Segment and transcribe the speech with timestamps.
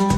[0.00, 0.08] Hej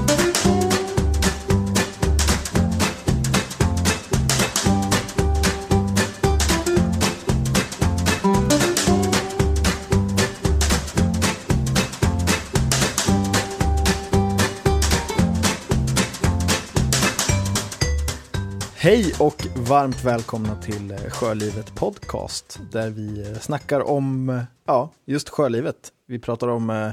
[19.18, 25.28] och varmt välkomna till eh, Sjölivet Podcast där vi eh, snackar om eh, ja, just
[25.28, 25.76] sjölivet.
[26.06, 26.90] Vi pratar om eh,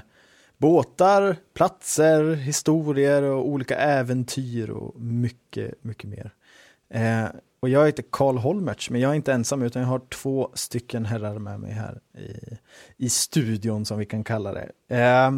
[0.60, 6.34] båtar, platser, historier och olika äventyr och mycket, mycket mer.
[6.90, 7.26] Eh,
[7.60, 11.06] och jag heter Karl Holmertz, men jag är inte ensam utan jag har två stycken
[11.06, 12.58] herrar med mig här i,
[13.06, 14.96] i studion som vi kan kalla det.
[14.98, 15.32] Eh,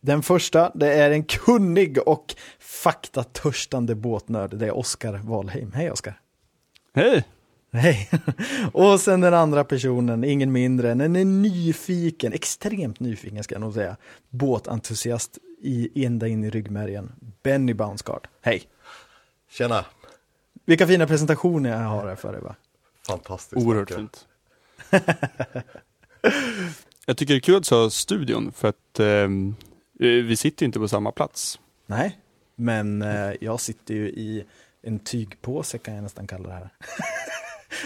[0.00, 4.56] den första, det är en kunnig och faktatörstande båtnörd.
[4.56, 5.72] Det är Oskar Valheim.
[5.72, 6.20] Hej Oskar!
[6.94, 7.24] Hej!
[7.72, 8.10] Hej!
[8.72, 13.74] Och sen den andra personen, ingen mindre än en nyfiken, extremt nyfiken ska jag nog
[13.74, 13.96] säga,
[14.30, 18.28] båtentusiast i, ända in i ryggmärgen, Benny Bounsgaard.
[18.40, 18.62] Hej!
[19.50, 19.84] Tjena!
[20.64, 22.54] Vilka fina presentationer jag har här för dig va?
[23.06, 23.66] Fantastiskt.
[23.66, 24.26] Oerhört fint.
[27.06, 29.54] Jag tycker det är kul att du sa studion för att ehm,
[30.00, 31.60] eh, vi sitter ju inte på samma plats.
[31.86, 32.18] Nej,
[32.54, 34.44] men eh, jag sitter ju i
[34.82, 36.68] en tygpåse kan jag nästan kalla det här.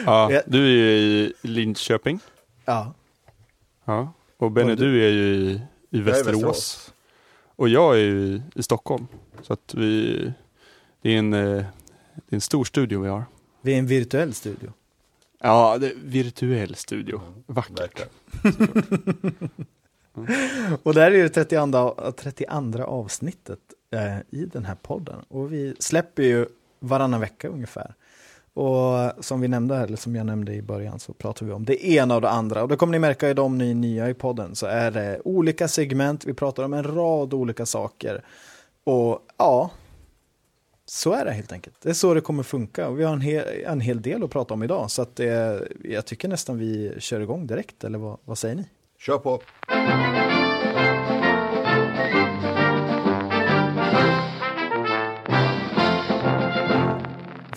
[0.06, 2.20] Ja, du är ju i Linköping.
[2.64, 2.94] Ja,
[3.84, 4.12] Ja.
[4.36, 6.92] Och Benny, du- är ju i, i är Västerås.
[7.56, 9.06] Och jag är ju i, i Stockholm.
[9.42, 10.33] Så att vi,
[11.03, 11.41] det är en, eh,
[12.14, 13.25] det är en stor studio vi har.
[13.62, 14.72] vi är en virtuell studio.
[15.41, 17.20] Ja, det är virtuell studio.
[17.47, 17.80] Vackert.
[17.80, 18.08] Verkligen.
[20.83, 23.58] Och det här är det 32, 32 avsnittet
[23.91, 25.25] eh, i den här podden.
[25.28, 26.47] Och vi släpper ju
[26.78, 27.94] varannan vecka ungefär.
[28.55, 31.64] Och som vi nämnde, här, eller som jag nämnde i början, så pratar vi om
[31.64, 32.62] det ena och det andra.
[32.62, 35.69] Och det kommer ni märka i de ni nya i podden, så är det olika
[35.69, 38.25] segment, vi pratar om en rad olika saker.
[38.84, 39.70] Och ja,
[40.86, 41.77] så är det helt enkelt.
[41.83, 42.89] Det är så det kommer funka.
[42.89, 45.62] Och vi har en hel, en hel del att prata om idag, så att det,
[45.84, 48.65] jag tycker nästan vi kör igång direkt, eller vad, vad säger ni?
[48.99, 49.43] Kör på.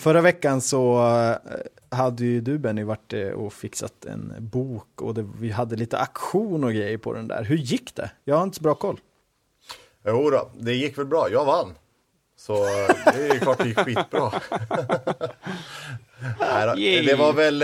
[0.06, 1.36] Förra veckan så eh,
[1.98, 5.98] hade ju du Benny varit eh, och fixat en bok och det, vi hade lite
[5.98, 7.44] aktion och grejer på den där.
[7.44, 8.10] Hur gick det?
[8.24, 9.00] Jag har inte så bra koll.
[10.04, 11.28] Jo då, det gick väl bra.
[11.30, 11.74] Jag vann.
[12.36, 14.32] Så eh, det är klart det gick skitbra.
[16.76, 17.60] Nej, det var väl,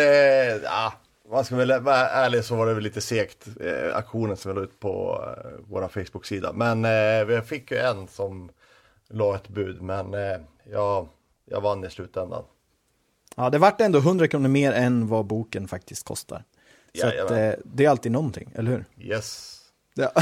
[0.65, 0.93] ja,
[1.31, 4.61] man ska väl vara ärlig så var det väl lite segt eh, aktionen som vi
[4.61, 6.53] la ut på eh, vår Facebook-sida.
[6.53, 8.51] Men eh, vi fick ju en som
[9.09, 10.37] la ett bud men eh,
[10.71, 11.09] jag,
[11.53, 12.45] jag vann i slutändan.
[13.37, 16.45] Ja, det vart ändå 100 kronor mer än vad boken faktiskt kostar.
[17.01, 18.85] Så att, eh, det är alltid någonting, eller hur?
[18.99, 19.59] Yes.
[19.95, 20.12] Ja.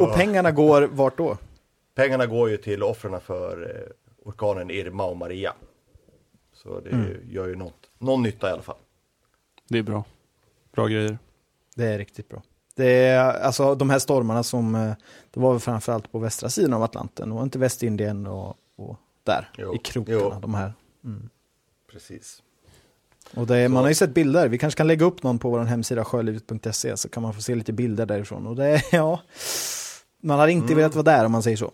[0.00, 1.38] och pengarna går vart då?
[1.94, 5.54] Pengarna går ju till offren för eh, orkanen Irma och Maria.
[6.52, 8.76] Så det gör ju något, någon nytta i alla fall.
[9.68, 10.04] Det är bra.
[10.72, 11.18] Bra grejer.
[11.76, 12.42] Det är riktigt bra.
[12.74, 14.92] Det är alltså de här stormarna som, eh,
[15.30, 19.50] det var väl framförallt på västra sidan av Atlanten och inte Västindien och, och där
[19.58, 20.38] Jo, i krokarna, jo.
[20.40, 20.72] de här.
[21.92, 22.42] Precis.
[23.34, 25.58] Och det, man har ju sett bilder, vi kanske kan lägga upp någon på vår
[25.60, 28.46] hemsida sjölivet.se så kan man få se lite bilder därifrån.
[28.46, 29.20] Och det, ja,
[30.20, 31.72] man har inte velat vara där om man säger så.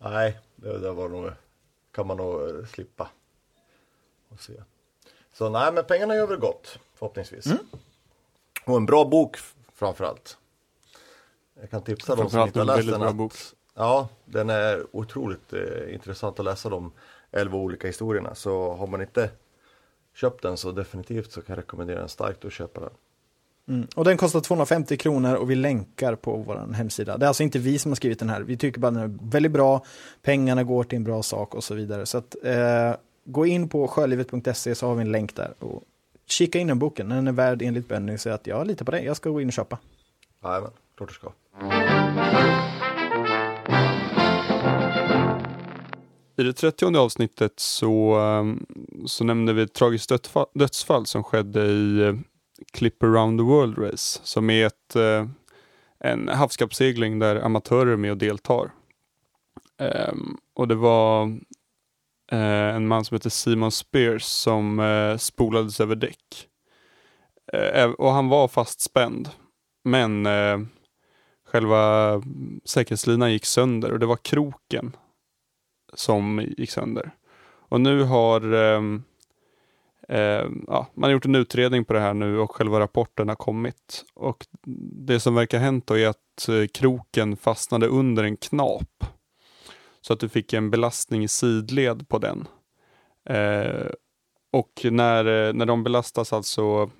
[0.00, 1.30] Nej, det, det var nog,
[1.94, 3.08] kan man nog eh, slippa.
[4.28, 4.52] Och se.
[5.32, 7.46] Så nej, men pengarna gör väl gott, förhoppningsvis.
[8.64, 9.36] Och en bra bok
[9.74, 10.38] framförallt.
[11.60, 13.00] Jag kan tipsa de som inte har en läst den.
[13.00, 13.32] bra Att, bok.
[13.74, 16.92] Ja, den är otroligt eh, intressant att läsa de
[17.32, 18.34] elva olika historierna.
[18.34, 19.30] Så har man inte
[20.14, 22.90] köpt den så definitivt så kan jag rekommendera den starkt att köpa den.
[23.68, 23.88] Mm.
[23.96, 27.18] Och den kostar 250 kronor och vi länkar på vår hemsida.
[27.18, 28.40] Det är alltså inte vi som har skrivit den här.
[28.40, 29.84] Vi tycker bara den är väldigt bra,
[30.22, 32.06] pengarna går till en bra sak och så vidare.
[32.06, 32.94] Så att, eh,
[33.24, 35.54] gå in på sjölivet.se så har vi en länk där.
[35.58, 35.82] Och
[36.26, 39.04] kika in den boken, den är värd enligt Benny så att jag litar på dig,
[39.04, 39.78] jag ska gå in och köpa.
[40.44, 41.32] Jajamän, klart du ska.
[46.36, 48.66] I det 30 avsnittet så, ehm,
[49.06, 52.14] så nämnde vi ett tragiskt dödsfall, dödsfall som skedde i eh,
[52.72, 55.26] Clip Around the World Race, som är ett, eh,
[56.00, 58.70] en havskappsegling där amatörer är med och deltar.
[59.78, 61.22] Ehm, och det var
[62.32, 66.48] eh, en man som heter Simon Spears som spolades över däck.
[67.98, 69.28] Och han var fastspänd,
[69.84, 70.28] men
[71.46, 72.22] själva
[72.64, 74.92] säkerhetslinan gick sönder och det var kroken
[75.92, 77.10] som gick sönder.
[77.68, 79.02] Och nu har ehm,
[80.08, 83.36] ehm, ja, man har gjort en utredning på det här nu och själva rapporten har
[83.36, 84.04] kommit.
[84.14, 84.46] Och
[85.06, 89.04] det som verkar ha hänt då är att eh, kroken fastnade under en knap.
[90.00, 92.48] Så att du fick en belastning i sidled på den.
[93.24, 93.86] Eh,
[94.52, 96.90] och när, eh, när de belastas alltså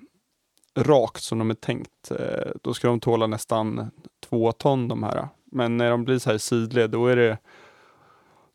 [0.75, 3.91] rakt som de är tänkt, eh, då ska de tåla nästan
[4.29, 5.27] två ton de här.
[5.45, 7.37] Men när de blir så här i sidled, då är det,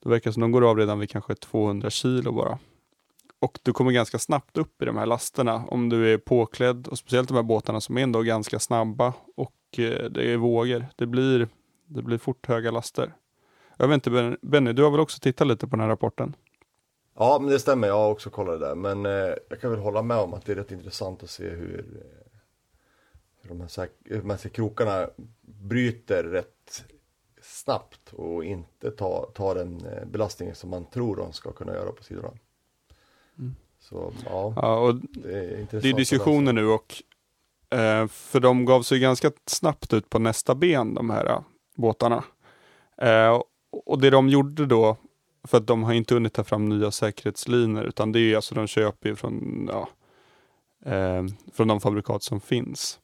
[0.08, 2.58] det verkar som de går av redan vid kanske 200 kilo bara.
[3.38, 6.98] Och du kommer ganska snabbt upp i de här lasterna om du är påklädd och
[6.98, 10.86] speciellt de här båtarna som är ändå ganska snabba och eh, det är vågor.
[10.96, 11.48] Det blir,
[11.86, 13.12] det blir fort höga laster.
[13.76, 16.36] Jag vet inte Benny, du har väl också tittat lite på den här rapporten?
[17.18, 17.88] Ja, men det stämmer.
[17.88, 18.74] Jag har också kollat det där.
[18.74, 21.48] Men eh, jag kan väl hålla med om att det är rätt intressant att se
[21.48, 22.38] hur, eh,
[23.40, 23.88] hur de, här,
[24.20, 25.08] de här krokarna
[25.42, 26.84] bryter rätt
[27.58, 31.92] snabbt och inte tar ta den eh, belastningen som man tror de ska kunna göra
[31.92, 32.30] på sidorna.
[33.38, 33.54] Mm.
[33.78, 35.82] Så ja, ja och det är intressant.
[35.82, 37.02] Det är diskussioner nu och
[37.78, 41.40] eh, för de gav sig ganska snabbt ut på nästa ben de här uh,
[41.76, 42.24] båtarna.
[42.96, 43.42] Eh,
[43.86, 44.96] och det de gjorde då
[45.44, 48.66] för att de har inte hunnit ta fram nya säkerhetslinor utan det är alltså de
[48.66, 49.88] köper från, ja,
[50.92, 53.00] eh, från de fabrikat som finns.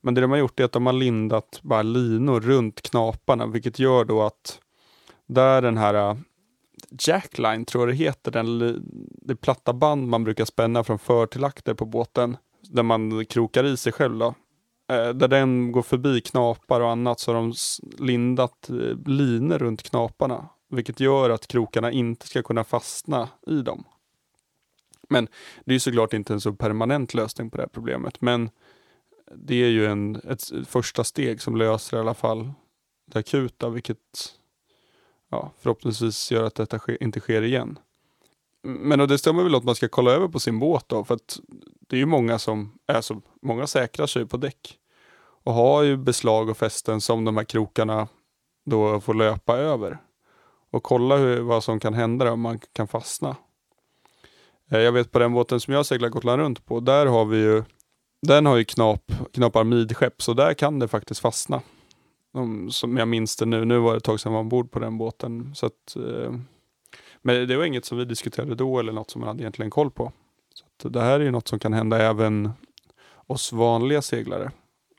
[0.00, 3.78] Men det de har gjort är att de har lindat bara linor runt knaparna vilket
[3.78, 4.60] gör då att
[5.26, 6.16] där den här äh,
[7.06, 8.82] jackline tror jag det heter, den,
[9.22, 13.64] det platta band man brukar spänna från för till akter på båten där man krokar
[13.64, 14.34] i sig själv då.
[14.90, 17.52] Äh, där den går förbi knapar och annat så har de
[18.04, 23.84] lindat äh, linor runt knaparna vilket gör att krokarna inte ska kunna fastna i dem.
[25.08, 25.28] Men
[25.64, 28.50] det är såklart inte en så permanent lösning på det här problemet, men
[29.34, 32.52] det är ju en, ett första steg som löser i alla fall
[33.06, 33.98] det akuta, vilket
[35.30, 37.78] ja, förhoppningsvis gör att detta ske, inte sker igen.
[38.62, 41.14] Men och det stämmer väl att man ska kolla över på sin båt då, för
[41.14, 41.40] att
[41.80, 44.78] det är ju många som, alltså många säkrar sig på däck
[45.44, 48.08] och har ju beslag och fästen som de här krokarna
[48.66, 49.98] då får löpa över
[50.70, 53.36] och kolla hur, vad som kan hända om man kan fastna.
[54.70, 57.38] Eh, jag vet på den båten som jag seglar Gotland runt på, där har vi
[57.38, 57.64] ju
[58.20, 61.62] den har ju knap, knapar midskepp, så där kan det faktiskt fastna.
[62.70, 64.78] som jag minns det nu, nu var det ett tag sedan jag var ombord på
[64.78, 65.54] den båten.
[65.54, 66.32] Så att, eh,
[67.22, 69.90] men det var inget som vi diskuterade då eller något som man hade egentligen koll
[69.90, 70.12] på.
[70.82, 72.50] Så det här är ju något som kan hända även
[73.26, 74.50] oss vanliga seglare.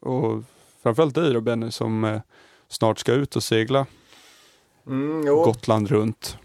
[0.02, 0.44] Och
[0.84, 2.22] framförallt dig då Benny som eh,
[2.68, 3.86] snart ska ut och segla
[4.88, 6.38] mm, Gotland runt.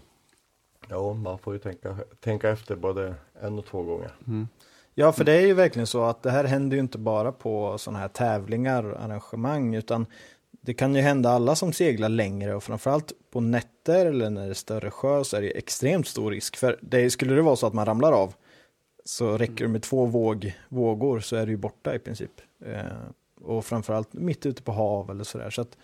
[0.89, 4.11] Jo, man får ju tänka, tänka efter både en och två gånger.
[4.27, 4.47] Mm.
[4.97, 7.77] Ja, för det är ju verkligen så att det här händer ju inte bara på
[7.77, 10.05] sådana här tävlingar och arrangemang, utan
[10.61, 14.49] det kan ju hända alla som seglar längre och framförallt på nätter eller när det
[14.49, 16.57] är större sjö så är det extremt stor risk.
[16.57, 18.33] För det, skulle det vara så att man ramlar av
[19.05, 22.41] så räcker det med två våg, vågor så är det ju borta i princip.
[22.65, 22.81] Eh,
[23.41, 25.49] och framförallt mitt ute på hav eller sådär.
[25.49, 25.77] Så att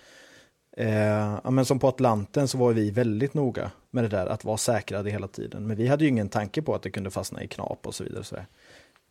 [0.77, 4.45] Eh, ja, men som på Atlanten så var vi väldigt noga med det där att
[4.45, 5.67] vara säkrade hela tiden.
[5.67, 8.03] Men vi hade ju ingen tanke på att det kunde fastna i knap och så
[8.03, 8.19] vidare.
[8.19, 8.35] Och så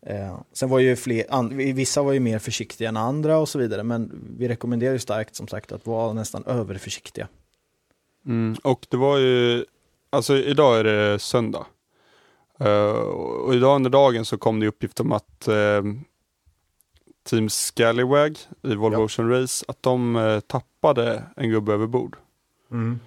[0.06, 3.82] eh, sen var ju fler, vissa var ju mer försiktiga än andra och så vidare.
[3.82, 7.29] Men vi rekommenderar ju starkt som sagt att vara nästan överförsiktiga.
[8.26, 9.64] Mm, och det var ju,
[10.11, 11.67] alltså idag är det söndag.
[12.64, 12.91] Uh,
[13.47, 15.82] och idag under dagen så kom det uppgift om att uh,
[17.25, 19.05] Team Scallywag i Volvo ja.
[19.05, 22.17] Ocean Race, att de uh, tappade en gubbe över bord.
[22.70, 23.00] Mm.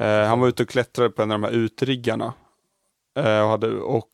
[0.00, 2.32] Uh, han var ute och klättrade på en av de här utriggarna.
[3.16, 4.10] Eh, och, hade, och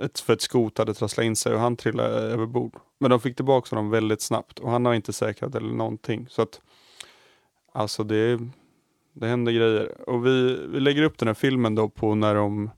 [0.00, 2.76] ett, för ett skot hade trasslat in sig och han trillade över bord.
[3.00, 6.26] Men de fick tillbaka honom väldigt snabbt och han har inte säkrat eller någonting.
[6.30, 6.60] Så att,
[7.72, 8.38] alltså det,
[9.12, 10.08] det händer grejer.
[10.08, 12.70] Och vi, vi lägger upp den här filmen då på när de,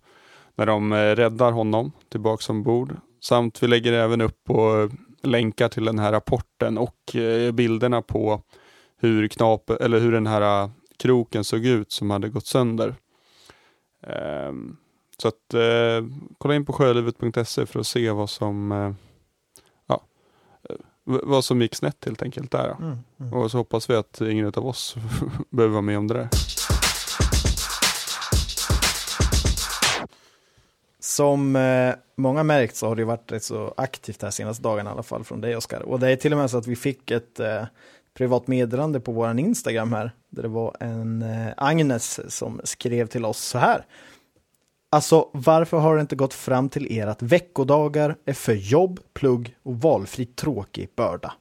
[0.54, 2.97] när de eh, räddar honom tillbaks ombord.
[3.21, 7.16] Samt vi lägger även upp på eh, länkar till den här rapporten och
[7.52, 8.42] bilderna på
[8.97, 12.95] hur, knap, eller hur den här kroken såg ut som hade gått sönder.
[14.49, 14.76] Um,
[15.20, 16.06] så att eh,
[16.38, 18.94] kolla in på sjölivet.se för att se vad som
[19.86, 20.02] ja,
[21.04, 22.76] vad som gick snett helt enkelt där.
[22.78, 23.32] Mm, mm.
[23.32, 24.96] Och så hoppas vi att ingen av oss
[25.50, 26.28] behöver vara med om det där.
[31.00, 34.92] Som eh, många märkt så har det varit rätt så aktivt här senaste dagarna i
[34.92, 35.80] alla fall från dig Oskar.
[35.80, 37.64] Och det är till och med så att vi fick ett eh,
[38.14, 40.12] privat meddelande på våran Instagram här.
[40.28, 43.84] Där det var en eh, Agnes som skrev till oss så här.
[44.92, 49.56] Alltså varför har det inte gått fram till er att veckodagar är för jobb, plugg
[49.62, 51.32] och valfri tråkig börda?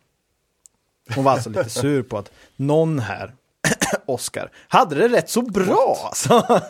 [1.16, 3.36] Hon var alltså lite sur på att någon här,
[4.06, 5.98] Oskar, hade det rätt så bra.
[6.06, 6.30] Alltså.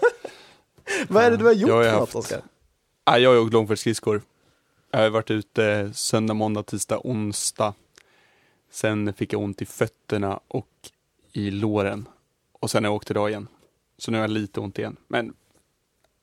[1.09, 2.41] Vad är det du har gjort för något Oskar?
[3.05, 4.21] Ja, jag har åkt långfärdsskridskor.
[4.91, 7.74] Jag har varit ute söndag, måndag, tisdag, onsdag.
[8.71, 10.67] Sen fick jag ont i fötterna och
[11.31, 12.07] i låren.
[12.59, 13.48] Och sen har jag åkt idag igen.
[13.98, 14.95] Så nu har jag lite ont igen.
[15.07, 15.33] Men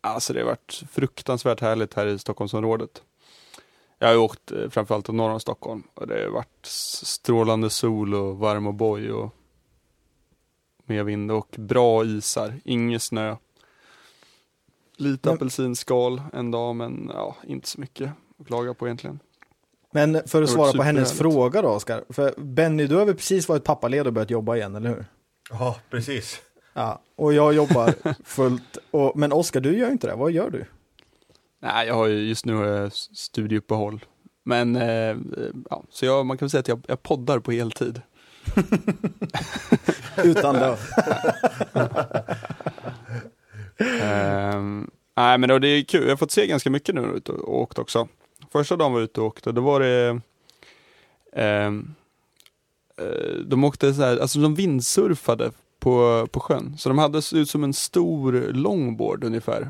[0.06, 3.02] alltså det har varit fruktansvärt härligt här i Stockholmsområdet.
[3.98, 8.14] Jag har ju åkt eh, framförallt norr om Stockholm och det har varit strålande sol
[8.14, 9.34] och varm och boj och
[10.84, 13.36] med vind och bra isar, ingen snö.
[14.96, 18.10] Lite Men- apelsinskal en dag men ja, inte så mycket
[18.40, 19.20] att klaga på egentligen.
[19.92, 22.04] Men för att svara på hennes fråga då, Oskar.
[22.08, 25.04] För Benny, du har väl precis varit pappaledig och börjat jobba igen, eller hur?
[25.50, 26.40] Ja, precis.
[26.78, 28.78] Ja, och jag jobbar fullt.
[28.90, 30.14] Och, men Oskar, du gör inte det.
[30.14, 30.64] Vad gör du?
[31.60, 34.04] Nej, jag har ju just nu jag studieuppehåll.
[34.44, 35.16] Men eh,
[35.70, 38.00] ja, så jag, man kan väl säga att jag, jag poddar på heltid.
[40.24, 40.76] Utan lön.
[44.02, 47.08] Ehm, nej men då, det är kul, jag har fått se ganska mycket nu när
[47.08, 48.08] jag ute och åkt också.
[48.52, 50.20] Första dagen var jag ute och åkte, då var det
[51.32, 51.72] eh,
[53.44, 55.50] de åkte så här, alltså de vindsurfade
[55.86, 56.74] på, på sjön.
[56.78, 59.68] Så de hade ut som en stor longboard ungefär.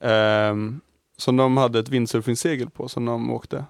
[0.00, 0.80] Um,
[1.16, 3.64] som de hade ett windsurfingsegel på som de åkte.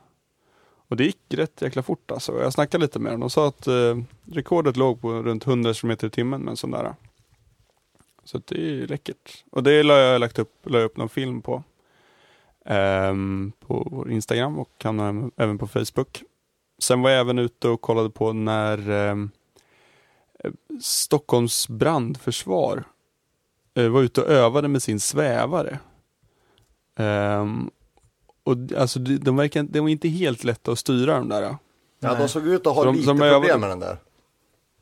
[0.88, 2.42] Och det gick rätt jäkla fort alltså.
[2.42, 3.20] Jag snackade lite med dem.
[3.20, 3.96] De sa att eh,
[4.32, 6.94] rekordet låg på runt 100 km i timmen med en sån där.
[8.24, 9.44] Så att det är läckert.
[9.50, 11.62] Och det la jag lagt upp, la jag upp någon film på.
[12.66, 16.22] ehm, på vår Instagram och kan även- på Facebook.
[16.82, 19.16] Sen var jag även ute och kollade på när eh,
[20.82, 22.84] Stockholms brandförsvar
[23.74, 25.78] eh, var ute och övade med sin svävare.
[26.96, 27.70] Ehm,
[28.44, 31.42] och alltså de, verkar, de var inte helt lätta att styra de där.
[31.42, 31.58] Ja,
[32.00, 32.16] Nej.
[32.18, 33.98] de såg ut att ha de- lite problem övade- med den där.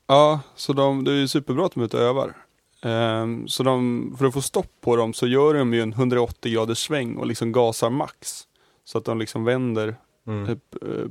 [0.07, 2.37] Ja, så de, det är ju superbra att de är ute och övar.
[2.83, 6.53] Ehm, så de, för att få stopp på dem så gör de ju en 180
[6.53, 8.47] graders sväng och liksom gasar max.
[8.85, 10.49] Så att de liksom vänder Mm.
[10.51, 10.59] eh,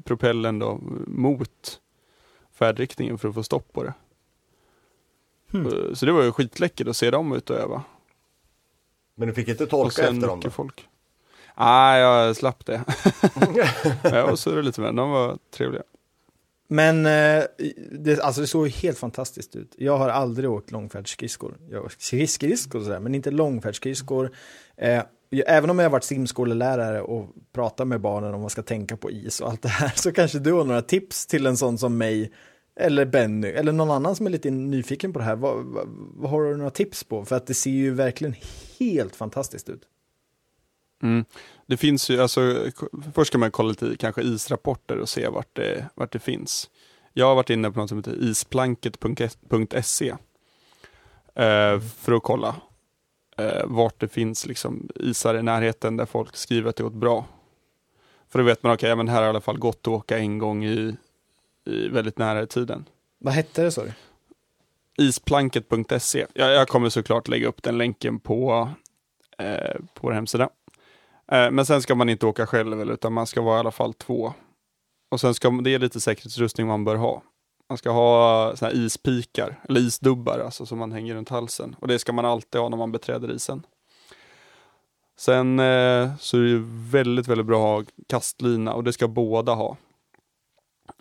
[0.05, 1.79] propellen då mot
[2.53, 3.93] färdriktningen för att få stopp på det.
[5.51, 5.65] Hmm.
[5.65, 7.83] Eh, Så det var ju skitläckert att se dem ute och öva.
[9.15, 10.49] Men du fick inte tolka efter dem då?
[10.49, 10.87] folk.
[11.57, 12.83] Nej, jag slapp det.
[14.03, 15.83] jag surrade lite med de var trevliga.
[16.67, 17.43] Men eh,
[17.91, 19.75] det, alltså det såg ju helt fantastiskt ut.
[19.77, 21.57] Jag har aldrig åkt långfärdsskridskor.
[21.69, 24.31] Jag har skridskor sådär, men inte långfärdsskridskor.
[24.77, 25.03] Eh,
[25.47, 29.11] även om jag har varit simskolelärare och pratat med barnen om vad ska tänka på
[29.11, 31.97] is och allt det här, så kanske du har några tips till en sån som
[31.97, 32.31] mig,
[32.79, 35.35] eller Benny, eller någon annan som är lite nyfiken på det här.
[35.35, 37.25] Vad, vad, vad har du några tips på?
[37.25, 38.35] För att det ser ju verkligen
[38.79, 39.81] helt fantastiskt ut.
[41.03, 41.25] Mm.
[41.65, 42.65] Det finns ju, alltså,
[43.13, 46.69] först ska man kolla lite i kanske israpporter och se vart det, vart det finns.
[47.13, 50.09] Jag har varit inne på något som heter isplanket.se
[51.35, 52.55] eh, för att kolla
[53.37, 57.25] eh, vart det finns liksom isar i närheten där folk skriver att det gått bra.
[58.29, 60.37] För då vet man, okej, men här har i alla fall gått att åka en
[60.37, 60.95] gång i
[61.91, 62.85] väldigt nära i tiden.
[63.19, 63.91] Vad hette det, sa du?
[65.05, 66.25] Isplanket.se.
[66.33, 68.69] Jag, jag kommer såklart lägga upp den länken på,
[69.37, 70.49] eh, på vår hemsida.
[71.31, 73.93] Eh, men sen ska man inte åka själv, utan man ska vara i alla fall
[73.93, 74.33] två.
[75.11, 77.23] Och sen ska det är lite säkerhetsutrustning man bör ha.
[77.69, 81.75] Man ska ha såna här ispikar, eller isdubbar, alltså som man hänger runt halsen.
[81.79, 83.65] Och det ska man alltid ha när man beträder isen.
[85.17, 89.53] Sen eh, så är det väldigt, väldigt bra att ha kastlina och det ska båda
[89.53, 89.77] ha.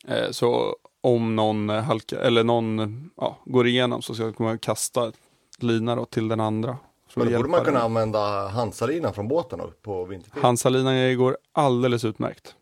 [0.09, 5.13] Eh, så om någon eh, halka, eller någon ja, går igenom så ska man kasta
[5.59, 6.79] lina då till den andra.
[7.15, 7.85] Men då borde man kunna den.
[7.85, 10.43] använda handsalina från båten då, på vintertid.
[10.43, 12.55] Hansalina går alldeles utmärkt.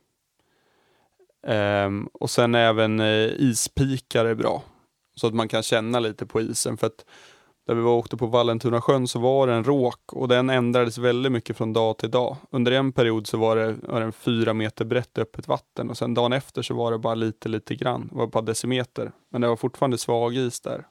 [1.46, 4.62] Ehm, och sen även eh, ispikar är bra.
[5.14, 6.76] Så att man kan känna lite på isen.
[6.76, 7.04] För att
[7.66, 10.98] där vi var åkte på Vallentuna sjön så var det en råk och den ändrades
[10.98, 12.36] väldigt mycket från dag till dag.
[12.50, 15.96] Under en period så var det, var det en fyra meter brett öppet vatten och
[15.96, 18.08] sen dagen efter så var det bara lite, lite grann.
[18.12, 19.12] Det var bara decimeter.
[19.30, 20.86] Men det var fortfarande svag is där.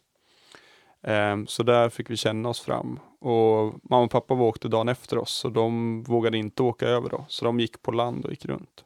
[1.04, 3.00] Ehm, så där fick vi känna oss fram.
[3.20, 7.26] Och mamma och pappa åkte dagen efter oss och de vågade inte åka över då.
[7.28, 8.86] Så de gick på land och gick runt.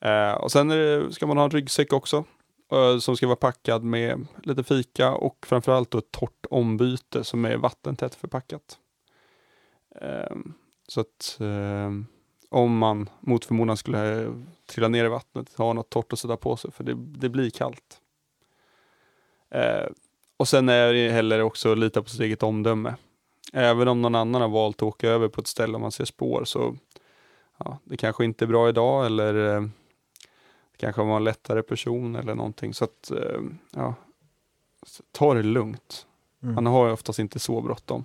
[0.00, 2.24] Eh, och sen det, ska man ha en ryggsäck också.
[2.72, 7.44] Eh, som ska vara packad med lite fika och framförallt då ett torrt ombyte som
[7.44, 8.78] är vattentätt förpackat.
[10.00, 10.54] Ehm,
[10.88, 12.06] så att ehm,
[12.50, 14.32] om man mot förmodan skulle eh,
[14.70, 17.50] trilla ner i vattnet, ha något torrt att sätta på sig för det, det blir
[17.50, 18.00] kallt.
[19.50, 19.86] Eh,
[20.36, 22.94] och sen är det heller också att lita på sitt eget omdöme.
[23.52, 26.04] Även om någon annan har valt att åka över på ett ställe och man ser
[26.04, 26.76] spår så
[27.58, 29.70] ja, det kanske inte är bra idag eller
[30.78, 32.74] kanske var en lättare person eller någonting.
[32.74, 33.94] Så att eh, ja,
[35.12, 36.06] ta det lugnt.
[36.42, 36.54] Mm.
[36.54, 38.04] Man har ju oftast inte så bråttom.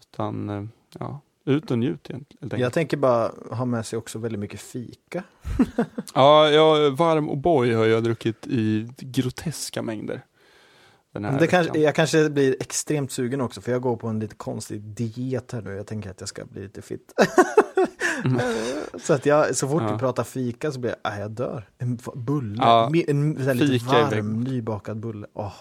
[0.00, 0.64] Utan eh,
[0.98, 2.60] ja, ut och njut egentligen.
[2.60, 5.24] Jag tänker bara ha med sig också väldigt mycket fika.
[6.14, 10.24] Ja, ja, varm och boy har jag druckit i groteska mängder.
[11.12, 14.08] Den här Men det kanske, jag kanske blir extremt sugen också för jag går på
[14.08, 15.70] en lite konstig diet här nu.
[15.70, 17.12] Jag tänker att jag ska bli lite fit.
[19.02, 19.92] så att jag, så fort Ja.
[19.92, 21.68] du pratar fika så blir jag, ah, jag dör.
[21.78, 25.26] En bulle, Ja, Mi- en, en, lite är varm nybakad bulle.
[25.34, 25.52] Åh.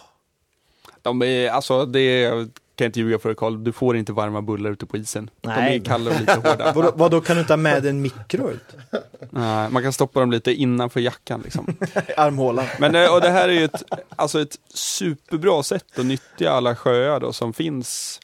[1.02, 2.30] De är, alltså det
[2.76, 5.30] kan jag inte ljuga för dig Karl, du får inte varma bullar ute på isen.
[5.42, 5.70] Nej.
[5.72, 6.72] De är kalla och lite hårda.
[6.76, 8.76] Vadå, vadå, kan du inte ha med en mikro ut?
[9.30, 11.66] Nej, man kan stoppa dem lite innanför jackan liksom.
[12.18, 12.66] Armhålan.
[12.80, 13.84] Men eh, och det här är ju ett,
[14.16, 18.20] alltså ett superbra sätt att nyttja alla sjöar då, som finns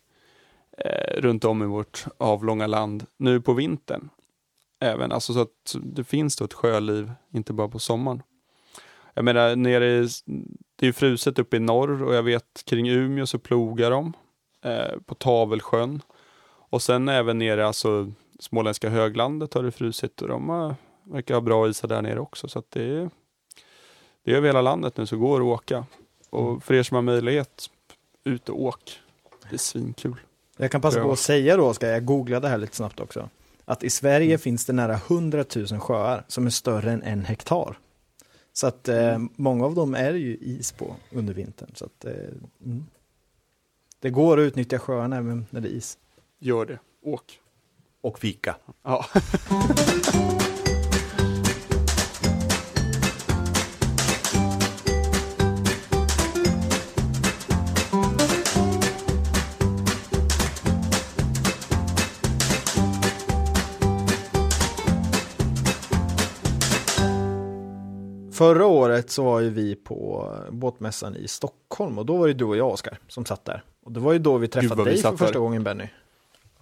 [0.77, 4.09] eh, runt om i vårt avlånga land nu på vintern.
[4.79, 8.23] Även, alltså så att det finns då ett sjöliv, inte bara på sommaren.
[9.13, 10.07] Jag menar, nere i,
[10.75, 14.13] det är ju fruset uppe i norr och jag vet kring Umeå så plogar de
[14.63, 16.01] eh, på Tavelsjön.
[16.69, 21.41] Och sen även nere, alltså småländska höglandet har det frusit och de har, verkar ha
[21.41, 22.47] bra isar där nere också.
[22.47, 23.09] Så att det är,
[24.25, 25.85] det är över hela landet nu så går att åka.
[26.29, 27.69] Och för er som har möjlighet,
[28.23, 28.99] ut och åk.
[29.49, 30.15] Det är svinkul.
[30.57, 33.29] Jag kan passa på att säga då, ska jag googla det här lite snabbt också.
[33.69, 37.77] Att i Sverige finns det nära 100 000 sjöar som är större än en hektar.
[38.53, 41.71] Så att eh, många av dem är ju is på under vintern.
[41.75, 42.11] Så att, eh,
[42.65, 42.85] mm.
[43.99, 45.97] Det går att utnyttja sjöarna även när det är is.
[46.39, 47.39] Gör det, åk.
[48.01, 48.55] Och fika.
[48.83, 49.05] Ja.
[68.39, 72.45] Förra året så var ju vi på båtmässan i Stockholm och då var det du
[72.45, 73.63] och jag Oskar som satt där.
[73.83, 75.25] Och det var ju då vi träffade vad vi dig för satt där.
[75.25, 75.87] första gången Benny.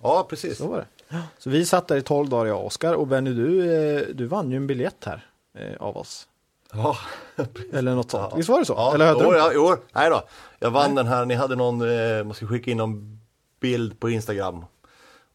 [0.02, 0.58] Ja, precis.
[0.58, 0.78] Så var
[1.10, 1.18] det.
[1.38, 4.26] Så vi satt där i 12 dagar jag och Oskar och Benny du, eh, du
[4.26, 5.26] vann ju en biljett här
[5.58, 6.28] eh, av oss.
[6.74, 6.98] Ja,
[7.74, 8.28] Eller något sånt.
[8.32, 8.38] Ja.
[8.38, 8.74] Visst var det så?
[8.74, 9.38] ja, Eller hade jo, du?
[9.38, 10.24] ja, jo, nej då.
[10.60, 13.20] Jag vann den här, ni hade någon, eh, man ska skicka in någon
[13.60, 14.66] bild på Instagram.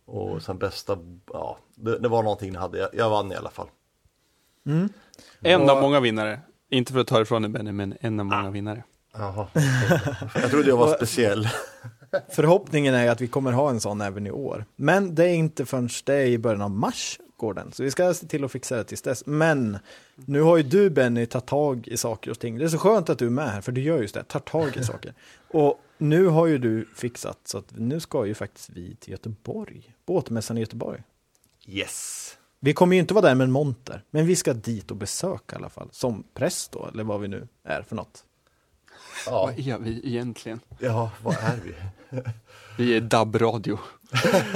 [0.05, 0.99] Och sen bästa,
[1.33, 2.79] ja, det, det var någonting ni hade.
[2.79, 3.69] Jag, jag vann i alla fall.
[5.41, 6.41] En av många vinnare.
[6.71, 8.85] Inte för att ta ifrån dig Benny, men en av många vinnare.
[9.15, 9.47] Jaha.
[10.35, 11.49] Jag trodde jag var speciell.
[12.29, 14.65] Förhoppningen är att vi kommer ha en sån även i år.
[14.77, 17.73] Men det är inte förrän det är i början av mars går den.
[17.73, 19.27] Så vi ska se till att fixa det tills dess.
[19.27, 19.79] Men
[20.15, 22.59] nu har ju du Benny tagit tag i saker och ting.
[22.59, 24.41] Det är så skönt att du är med här för du gör just det, tar
[24.41, 25.15] tag i saker.
[25.49, 29.95] Och nu har ju du fixat så att nu ska ju faktiskt vi till Göteborg.
[30.07, 31.03] Båtmässan i Göteborg.
[31.67, 32.37] Yes.
[32.65, 35.57] Vi kommer ju inte vara där med en monter, men vi ska dit och besöka
[35.57, 35.89] i alla fall.
[35.93, 38.25] Som präst då, eller vad vi nu är för något.
[39.27, 40.61] Ja, Vad är vi egentligen?
[40.79, 41.75] ja vad är vi?
[42.79, 43.79] Vi är DAB-radio.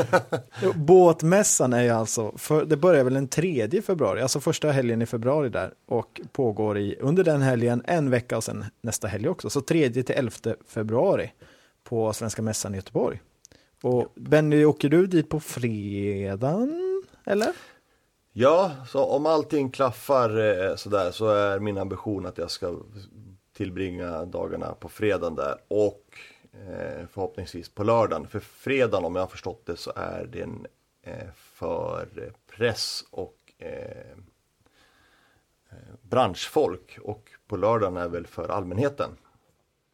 [0.75, 5.07] Båtmässan är ju alltså, för, det börjar väl den 3 februari, alltså första helgen i
[5.07, 9.51] februari där och pågår i, under den helgen en vecka och sen nästa helg också,
[9.51, 10.31] så 3 till 11
[10.69, 11.33] februari
[11.85, 13.21] på Svenska Mässan i Göteborg.
[13.83, 17.53] Och Benny, åker du dit på fredagen, eller?
[18.39, 22.81] Ja, så om allting klaffar eh, sådär så är min ambition att jag ska
[23.53, 26.19] tillbringa dagarna på fredagen där och
[26.53, 28.29] eh, förhoppningsvis på lördagen.
[28.29, 30.67] För fredagen om jag har förstått det så är den
[31.03, 33.71] eh, för press och eh,
[35.71, 39.11] eh, branschfolk och på lördagen är väl för allmänheten.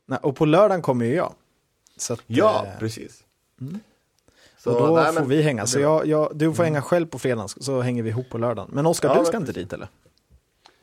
[0.07, 1.35] Nej, och på lördagen kommer ju jag.
[2.11, 2.79] Att, Ja, eh,
[4.65, 4.81] precis.
[4.81, 5.67] och då nej, får men- vi hänga.
[5.67, 8.71] Så jag, jag, du får hänga själv på fredagen, så hänger vi ihop på lördagen.
[8.73, 9.63] Men Oskar, Ja, du men ska inte precis.
[9.65, 9.89] dit eller?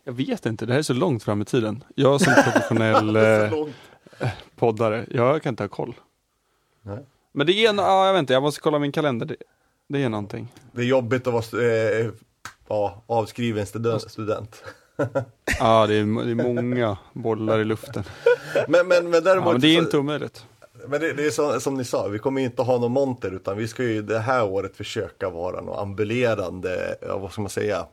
[0.04, 1.84] Jag vet inte, det här är så långt fram i tiden.
[1.96, 3.16] Jag som professionell
[4.20, 5.94] eh, poddare, jag kan inte ha koll.
[6.82, 7.00] Nej.
[7.32, 9.26] Men det är, ja, jag vet inte, jag måste kolla min kalender.
[9.26, 9.36] Det,
[9.88, 10.54] det är någonting.
[10.72, 11.64] Det är jobbigt att vara
[12.00, 12.10] eh,
[12.68, 14.64] ja, avskriven student.
[15.60, 18.04] Ja, det är, det är många bollar i luften.
[18.68, 20.46] Men, men, men däremot Ja, men det är så- inte omöjligt.
[20.88, 23.58] Men det, det är så, som ni sa, vi kommer inte ha någon monter utan
[23.58, 27.86] vi ska ju det här året försöka vara någon ambulerande, vad ska man säga,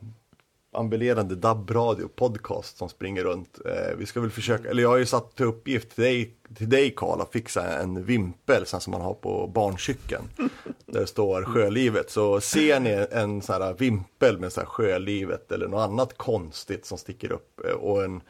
[0.77, 3.59] ambulerande DAB-radio podcast som springer runt.
[3.65, 6.69] Eh, vi ska väl försöka, eller jag har ju satt till uppgift till dig, till
[6.69, 10.23] dig Karl att fixa en vimpel sån som man har på barncykeln.
[10.85, 12.09] Där det står sjölivet.
[12.11, 16.85] Så ser ni en sån här vimpel med så här sjölivet eller något annat konstigt
[16.85, 18.21] som sticker upp eh, och en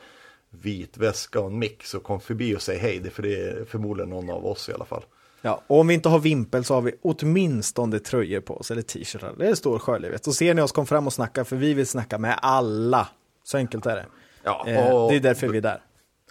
[0.50, 3.36] vit väska och en mix så kom förbi och säg hej, det är för det
[3.50, 5.04] är förmodligen någon av oss i alla fall.
[5.42, 8.82] Ja, och om vi inte har vimpel så har vi åtminstone tröjor på oss eller
[8.82, 9.34] t-shirtar.
[9.38, 10.26] Det står sjölivet.
[10.26, 13.08] Så ser ni oss kom fram och snacka för vi vill snacka med alla.
[13.44, 14.06] Så enkelt är det.
[14.44, 15.82] Ja, Eh, och- det är därför vi är där.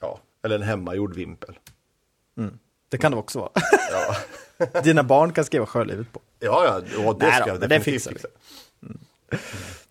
[0.00, 1.58] Ja, eller en hemmagjord vimpel.
[2.88, 3.50] Det kan det också vara.
[3.92, 6.20] Ja, Dina barn kan skriva sjölivet på.
[6.38, 8.14] ja, ja och det Nej då, ska jag det definitivt vi.
[8.14, 8.28] fixa.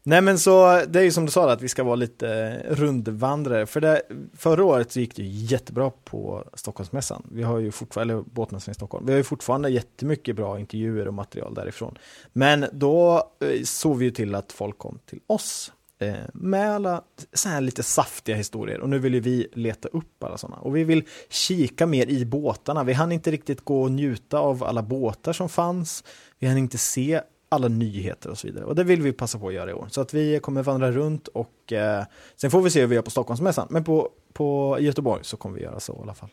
[0.07, 3.65] Nej men så det är ju som du sa att vi ska vara lite rundvandrare.
[3.65, 4.01] För det,
[4.37, 7.23] förra året så gick det ju jättebra på Stockholmsmässan.
[7.31, 9.05] Vi har ju fortfarande, eller båtmässan i Stockholm.
[9.05, 11.97] Vi har ju fortfarande jättemycket bra intervjuer och material därifrån.
[12.33, 17.01] Men då eh, såg vi ju till att folk kom till oss eh, med alla
[17.33, 20.75] så här lite saftiga historier och nu vill ju vi leta upp alla sådana och
[20.75, 22.83] vi vill kika mer i båtarna.
[22.83, 26.03] Vi hann inte riktigt gå och njuta av alla båtar som fanns.
[26.39, 27.21] Vi hann inte se
[27.55, 28.65] alla nyheter och så vidare.
[28.65, 29.87] Och det vill vi passa på att göra i år.
[29.91, 32.03] Så att vi kommer vandra runt och eh,
[32.35, 33.67] sen får vi se hur vi gör på Stockholmsmässan.
[33.69, 36.29] Men på, på Göteborg så kommer vi göra så i alla fall.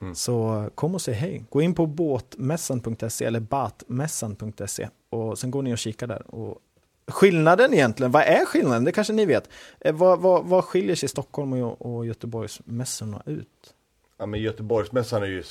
[0.00, 0.14] Mm.
[0.14, 1.44] Så kom och säg hej.
[1.50, 6.34] Gå in på båtmässan.se eller batmässan.se och sen går ni och kikar där.
[6.34, 6.58] Och
[7.06, 8.84] skillnaden egentligen, vad är skillnaden?
[8.84, 9.48] Det kanske ni vet.
[9.80, 13.74] Eh, vad, vad, vad skiljer sig Stockholm och, och Göteborgsmässorna ut?
[14.18, 15.42] Ja, men Göteborgsmässan är ju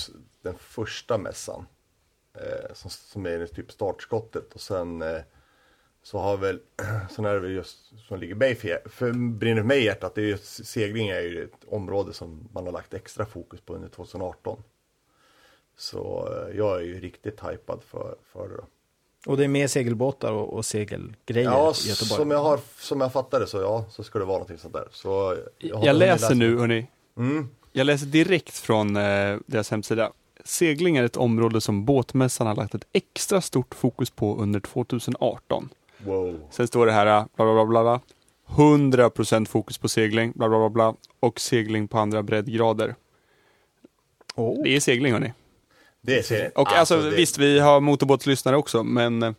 [0.41, 1.65] den första mässan
[2.73, 5.21] som, som är typ startskottet och sen eh,
[6.03, 6.59] så har väl,
[7.11, 10.15] sen är det väl just som ligger mig för, för brinner för mig i hjärtat,
[10.15, 13.73] det är ju, segling är ju ett område som man har lagt extra fokus på
[13.73, 14.63] under 2018.
[15.77, 18.55] Så eh, jag är ju riktigt hypad för, för det.
[18.55, 18.65] Då.
[19.31, 22.19] Och det är mer segelbåtar och, och segelgrejer ja, i Göteborg?
[22.19, 24.73] Som jag, har, som jag fattar det så ja, så ska det vara någonting sånt
[24.73, 24.87] där.
[24.91, 26.87] Så jag, jag läser nu hörni.
[27.17, 27.49] Mm.
[27.71, 30.11] Jag läser direkt från eh, deras hemsida.
[30.45, 35.69] Segling är ett område som båtmässan har lagt ett extra stort fokus på under 2018.
[35.97, 36.39] Wow.
[36.51, 38.01] Sen står det här, bla bla bla bla.
[38.47, 40.95] 100% fokus på segling, bla bla bla bla.
[41.19, 42.95] Och segling på andra breddgrader.
[44.35, 44.63] Oh.
[44.63, 45.33] Det är segling hörni.
[46.01, 46.51] Det är segling.
[46.55, 47.15] Och alltså, alltså det...
[47.15, 49.33] visst, vi har motorbåtslyssnare också, men eh,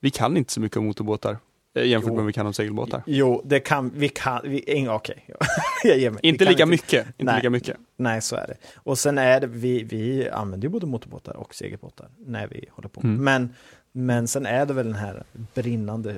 [0.00, 1.38] vi kan inte så mycket om motorbåtar.
[1.74, 2.14] Eh, jämfört jo.
[2.14, 3.02] med vad vi kan om segelbåtar.
[3.06, 4.08] Jo, det kan vi.
[4.08, 5.26] kan, vi okej.
[5.84, 6.10] Okay.
[6.22, 7.06] Inte lika mycket.
[7.06, 7.76] Inte nej, lika mycket.
[7.96, 8.56] Nej, så är det.
[8.76, 12.88] Och sen är det, vi, vi använder ju både motorbåtar och segelbåtar när vi håller
[12.88, 13.00] på.
[13.00, 13.24] Mm.
[13.24, 13.54] Men,
[13.92, 16.16] men sen är det väl den här brinnande,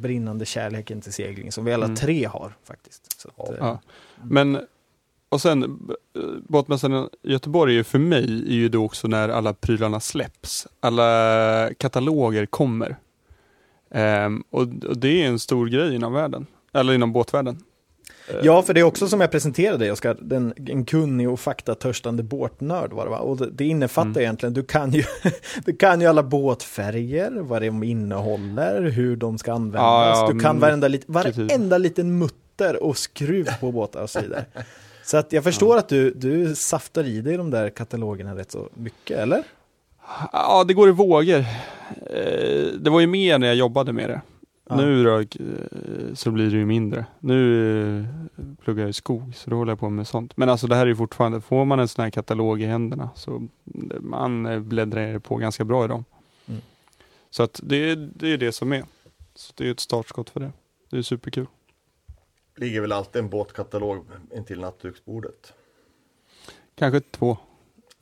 [0.00, 1.96] brinnande kärleken till segling som vi alla mm.
[1.96, 3.26] tre har faktiskt.
[3.36, 3.80] Att, ja.
[4.22, 4.58] Men
[5.28, 9.28] och sen eh, båtmässan i Göteborg är ju för mig är ju då också när
[9.28, 10.66] alla prylarna släpps.
[10.80, 12.96] Alla kataloger kommer.
[13.94, 17.58] Um, och, och, det är en stor grej inom världen, eller inom båtvärlden.
[18.42, 22.22] Ja, för det är också som jag presenterade dig, Oskar, den, en kunnig och faktatörstande
[22.22, 23.18] båtnörd var det va?
[23.18, 24.22] Och det, det innefattar mm.
[24.22, 25.04] egentligen, du kan, ju,
[25.64, 29.82] du kan ju alla båtfärger, vad de innehåller, hur de ska användas.
[29.82, 34.20] Ja, ja, du kan varenda, lit, varenda liten mutter och skruv på båtar och så
[34.20, 34.44] vidare.
[35.04, 35.78] Så att jag förstår ja.
[35.78, 39.42] att du, du saftar i dig de där katalogerna rätt så mycket, eller?
[40.32, 41.44] Ja, det går i vågor.
[42.06, 44.20] Eh, det var ju mer när jag jobbade med det.
[44.68, 44.76] Ja.
[44.76, 45.26] Nu då, eh,
[46.14, 47.06] så blir det ju mindre.
[47.20, 48.06] Nu eh,
[48.64, 50.36] pluggar jag i skog, så då håller jag på med sånt.
[50.36, 53.10] Men alltså det här är ju fortfarande, får man en sån här katalog i händerna
[53.14, 53.48] så
[54.00, 56.04] man bläddrar på ganska bra i dem.
[56.46, 56.60] Mm.
[57.30, 58.84] Så att det, det är det som är.
[59.34, 60.52] Så det är ett startskott för det.
[60.90, 61.46] Det är superkul.
[62.56, 65.52] Ligger väl alltid en båtkatalog intill nattduksbordet?
[66.74, 67.38] Kanske två.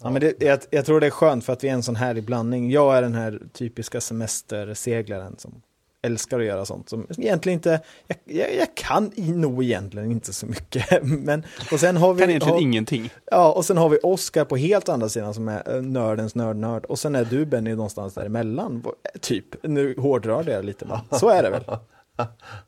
[0.02, 1.96] Ja, men det, jag, jag, tror det är skönt för att vi är en sån
[1.96, 2.70] här i blandning.
[2.70, 5.62] Jag är den här typiska semesterseglaren som
[6.02, 10.46] älskar att göra sånt som egentligen inte, jag, jag, jag kan nog egentligen inte så
[10.46, 11.02] mycket.
[11.02, 13.10] Men, och sen har vi, kan egentligen har, ingenting.
[13.30, 16.84] Ja, och sen har vi Oskar på helt andra sidan som är eh, nördens nörd-nörd.
[16.84, 18.84] Och sen är du Benny någonstans däremellan,
[19.20, 19.62] typ.
[19.62, 21.64] Nu hårdrar det lite, men så är det väl?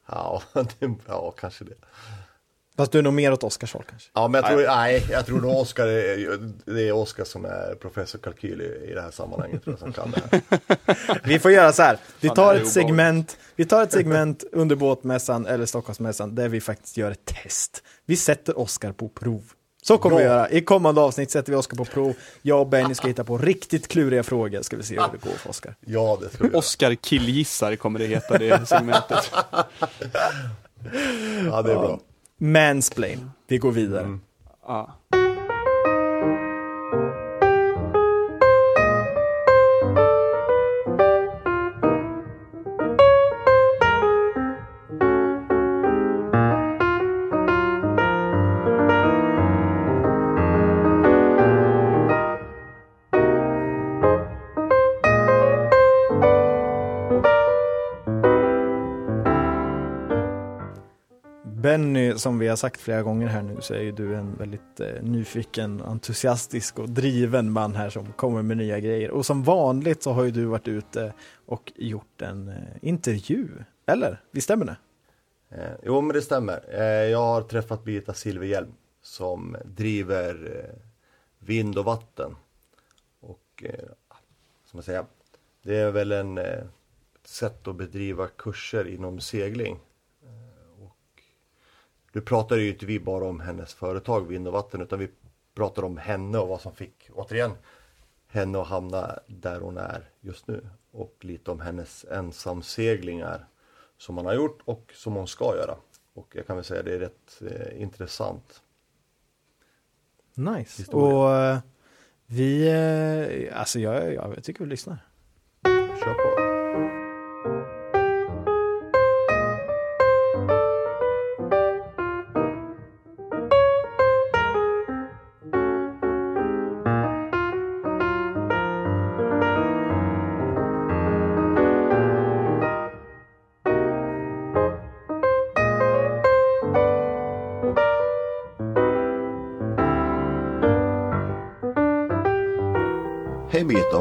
[0.07, 0.43] ja,
[1.07, 1.75] ja, kanske det.
[2.77, 4.11] Fast du är nog mer åt Oskars håll kanske?
[4.15, 7.75] Ja, men jag tror, nej, jag tror nog Oskar är, det är Oskar som är
[7.75, 9.65] professor kalkyl i, i det här sammanhanget.
[9.65, 10.41] Tror jag, som kan det här.
[11.25, 15.47] vi får göra så här, vi tar ett segment, vi tar ett segment under båtmässan
[15.47, 17.83] eller Stockholmsmässan där vi faktiskt gör ett test.
[18.07, 19.43] Vi sätter Oskar på prov.
[19.83, 20.25] Så kommer Bra.
[20.25, 20.51] vi göra.
[20.51, 22.15] I kommande avsnitt sätter vi Oskar på prov.
[22.43, 24.63] Jag och Benny ska hitta på riktigt kluriga frågor.
[24.63, 25.75] Ska vi se hur det går för Oskar.
[25.81, 29.33] Ja, det ska vi Oskar killgissar kommer det heta det segmentet.
[31.51, 32.01] ja, det är bra.
[32.39, 33.31] Mansplain.
[33.49, 34.05] Vi går vidare.
[34.05, 34.21] Mm.
[34.63, 34.87] Ah.
[62.17, 65.03] Som vi har sagt flera gånger här nu, så är ju du en väldigt eh,
[65.03, 69.11] nyfiken, entusiastisk och driven man här som kommer med nya grejer.
[69.11, 71.13] Och som vanligt så har ju du varit ute
[71.47, 73.49] och gjort en eh, intervju,
[73.87, 74.21] eller?
[74.31, 74.77] Visst stämmer det?
[75.49, 76.65] Eh, jo, men det stämmer.
[76.69, 78.73] Eh, jag har träffat Birgitta Silverhjelm
[79.03, 80.81] som driver eh,
[81.39, 82.37] vind och vatten.
[83.21, 83.89] Och, eh,
[84.65, 85.05] som man säger,
[85.63, 86.65] det är väl en eh,
[87.25, 89.81] sätt att bedriva kurser inom segling.
[92.15, 95.09] Nu pratar ju inte vi bara om hennes företag Vind och vatten utan vi
[95.55, 97.53] pratar om henne och vad som fick, återigen,
[98.27, 100.67] henne att hamna där hon är just nu.
[100.91, 103.47] Och lite om hennes ensamseglingar
[103.99, 105.77] som man har gjort och som hon ska göra.
[106.15, 108.63] Och jag kan väl säga det är rätt eh, intressant.
[110.35, 110.83] Nice.
[110.83, 111.17] Historia.
[111.17, 111.59] Och eh,
[112.27, 114.99] vi, eh, alltså jag, jag tycker vi lyssnar.
[115.65, 116.44] Kör på.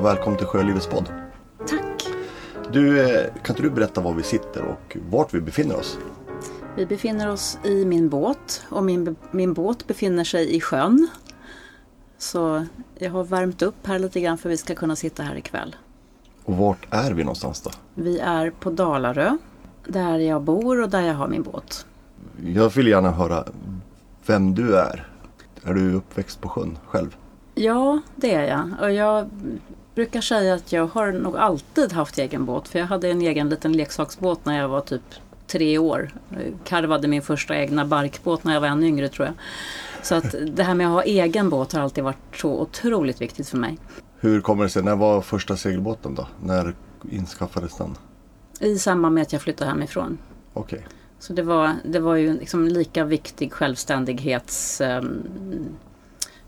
[0.04, 1.10] Och välkommen till Sjölivets podd.
[1.68, 2.08] Tack.
[2.72, 5.98] Du, eh, kan inte du berätta var vi sitter och vart vi befinner oss?
[6.76, 11.08] Vi befinner oss i min båt och min, min båt befinner sig i sjön.
[12.18, 12.66] Så
[12.98, 15.76] jag har värmt upp här lite grann för vi ska kunna sitta här ikväll.
[16.46, 17.70] Och vart är vi någonstans då?
[17.96, 19.38] Vi är på Dalarö,
[19.88, 21.86] där jag bor och där jag har min båt.
[22.46, 23.44] Jag vill gärna höra
[24.26, 25.08] vem du är.
[25.64, 27.16] Är du uppväxt på sjön själv?
[27.56, 28.70] Ja, det är jag.
[28.82, 29.30] Och jag
[29.96, 32.68] brukar säga att jag har nog alltid haft egen båt.
[32.68, 35.02] För jag hade en egen liten leksaksbåt när jag var typ
[35.48, 36.12] tre år.
[36.64, 39.36] Karvade min första egna barkbåt när jag var ännu yngre tror jag.
[40.02, 43.50] Så att det här med att ha egen båt har alltid varit så otroligt viktigt
[43.50, 43.78] för mig.
[44.20, 44.84] Hur kommer det sig?
[44.84, 46.28] När var första segelbåten då?
[46.44, 46.76] När
[47.12, 47.98] inskaffades den?
[48.60, 50.18] I samband med att jag flyttade hemifrån.
[50.54, 50.88] Okej.
[51.20, 55.02] Så det var, det var ju liksom lika viktig självständighetsgrej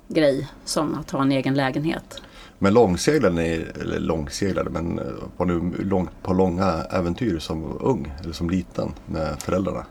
[0.07, 2.21] grej som att ha en egen lägenhet.
[2.59, 5.05] Men långseglade ni, eller långseglade, men eh,
[5.37, 9.85] var du långt på långa äventyr som ung eller som liten med föräldrarna?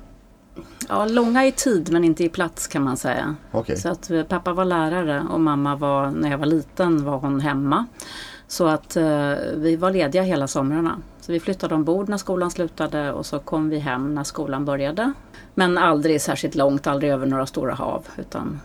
[0.88, 3.36] Ja, långa i tid men inte i plats kan man säga.
[3.52, 3.76] Okej.
[3.76, 7.40] Så att eh, pappa var lärare och mamma var, när jag var liten var hon
[7.40, 7.86] hemma.
[8.46, 10.98] Så att eh, vi var lediga hela somrarna.
[11.20, 15.12] Så vi flyttade ombord när skolan slutade och så kom vi hem när skolan började.
[15.54, 18.06] Men aldrig särskilt långt, aldrig över några stora hav.
[18.16, 18.60] Utan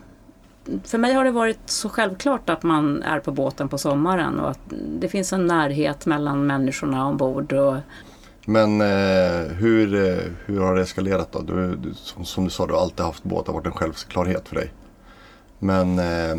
[0.83, 4.49] för mig har det varit så självklart att man är på båten på sommaren och
[4.49, 4.59] att
[4.99, 7.53] det finns en närhet mellan människorna ombord.
[7.53, 7.75] Och,
[8.45, 11.41] Men eh, hur, eh, hur har det eskalerat då?
[11.41, 13.71] Du, du, som, som du sa, du har alltid haft båt, det har varit en
[13.73, 14.71] självklarhet för dig.
[15.59, 16.37] Men eh,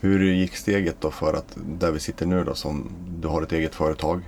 [0.00, 3.52] hur gick steget då för att där vi sitter nu då, som du har ett
[3.52, 4.22] eget företag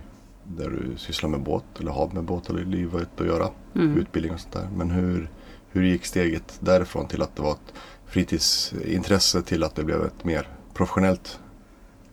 [0.44, 3.98] där du sysslar med båt eller har med båt eller livet att göra, Mm.
[3.98, 4.68] utbildning och sånt där.
[4.76, 5.30] Men hur,
[5.70, 7.72] hur gick steget därifrån till att det var ett
[8.08, 11.40] fritidsintresse till att det blev ett mer professionellt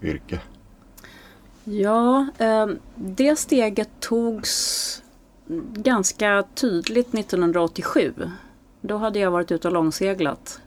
[0.01, 0.39] yrke?
[1.63, 5.01] Ja, ehm, det steget togs
[5.73, 8.13] ganska tydligt 1987.
[8.81, 10.61] Då hade jag varit ute och långseglat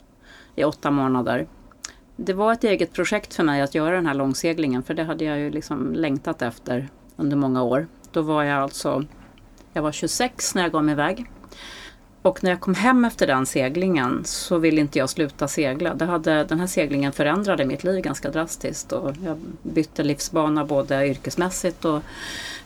[0.54, 1.46] i åtta månader.
[2.16, 5.24] Det var ett eget projekt för mig att göra den här långseglingen för det hade
[5.24, 7.86] jag ju liksom längtat efter under många år.
[8.12, 9.04] Då var jag alltså,
[9.72, 11.30] jag var 26 när jag gav mig iväg.
[12.28, 15.94] Och när jag kom hem efter den seglingen så ville inte jag sluta segla.
[15.94, 18.92] Det hade, den här seglingen förändrade mitt liv ganska drastiskt.
[18.92, 22.02] Och jag bytte livsbana både yrkesmässigt och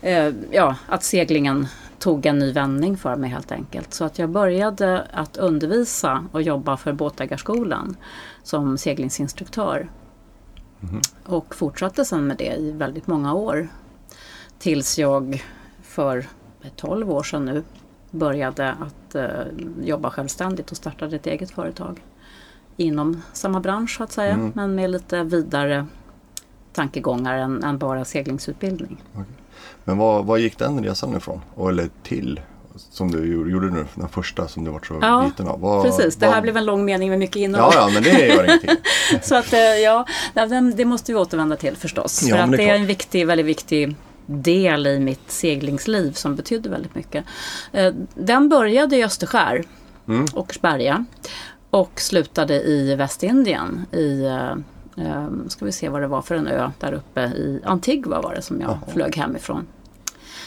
[0.01, 1.67] eh, ja, att seglingen
[1.99, 3.95] tog en ny vändning för mig helt enkelt.
[3.95, 7.97] Så att jag började att undervisa och jobba för Båtägarskolan
[8.43, 9.89] som seglingsinstruktör.
[11.25, 13.69] Och fortsatte sedan med det i väldigt många år.
[14.59, 15.45] Tills jag
[15.83, 16.27] för
[16.77, 17.63] 12 år sedan nu
[18.13, 19.29] började att eh,
[19.83, 22.03] jobba självständigt och startade ett eget företag.
[22.77, 24.53] Inom samma bransch så att säga, Mm.
[24.55, 25.87] men med lite vidare
[26.73, 29.03] tankegångar än, än bara seglingsutbildning.
[29.85, 31.41] Men vad, vad gick den resan ifrån?
[31.55, 32.41] Och, eller till?
[32.77, 35.61] Som du gjorde- nu, den första som du var så Ja, biten av.
[35.61, 37.73] Vad, Precis, det här blev en lång mening med mycket innehåll.
[37.75, 38.71] Ja, ja, men det gör ingenting.
[39.23, 40.07] Så att eh, ja,
[40.77, 42.23] det- måste vi återvända till förstås.
[42.27, 46.13] Ja, för att det är det är en viktig, väldigt viktig del i mitt seglingsliv
[46.13, 47.25] som betydde väldigt mycket.
[47.73, 49.65] Eh, Den började i Österskär,
[50.09, 50.27] Mm.
[50.35, 51.05] Åkersberga
[51.71, 54.51] och slutade i Västindien i eh,
[55.07, 58.35] eh, ska vi se vad det var för en ö där uppe i Antigua var
[58.35, 58.93] det som jag Jaha.
[58.93, 59.67] flög hemifrån.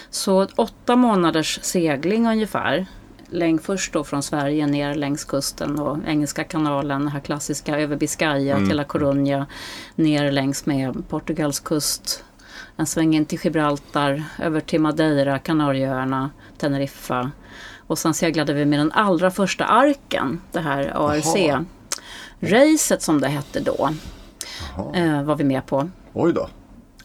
[0.09, 2.85] Så åtta månaders segling ungefär.
[3.29, 7.95] Läng först då från Sverige ner längs kusten och Engelska kanalen, den här klassiska över
[7.95, 8.67] Biscaya Mm.
[8.69, 9.45] till La Coruña.
[9.95, 12.23] Ner längs med Portugals kust.
[12.77, 17.31] En sväng in till Gibraltar, över till Madeira, Kanarieöarna, Teneriffa.
[17.87, 21.35] Och sen seglade vi med den allra första arken, det här ARC.
[21.35, 21.65] Jaha.
[22.39, 23.89] Racet som det hette då,
[24.93, 25.89] eh, var vi med på.
[26.13, 26.49] Oj då.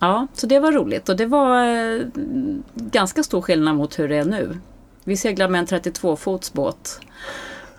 [0.01, 2.03] Ja, så det var roligt och det var eh,
[2.75, 4.59] ganska stor skillnad mot hur det är nu.
[5.05, 7.01] Vi seglade med en 32 fots båt.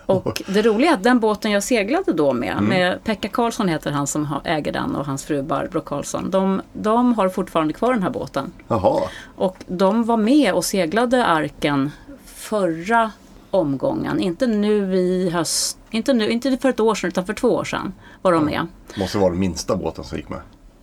[0.06, 3.92] Och det roliga är att den båten jag seglade då med, med Pekka Karlsson heter
[3.92, 6.32] han som äger den och hans fru Barbro Karlsson.
[6.32, 8.52] De, de har fortfarande kvar den här båten.
[8.68, 9.02] Jaha,
[9.36, 11.92] Och de var med och seglade Arken
[12.26, 13.12] förra
[13.52, 14.20] omgången.
[14.20, 17.64] Inte nu i höst, inte, nu, inte för ett år sedan utan för två år
[17.64, 18.68] sedan var de med.
[18.96, 20.40] måste vara den minsta båten som gick med.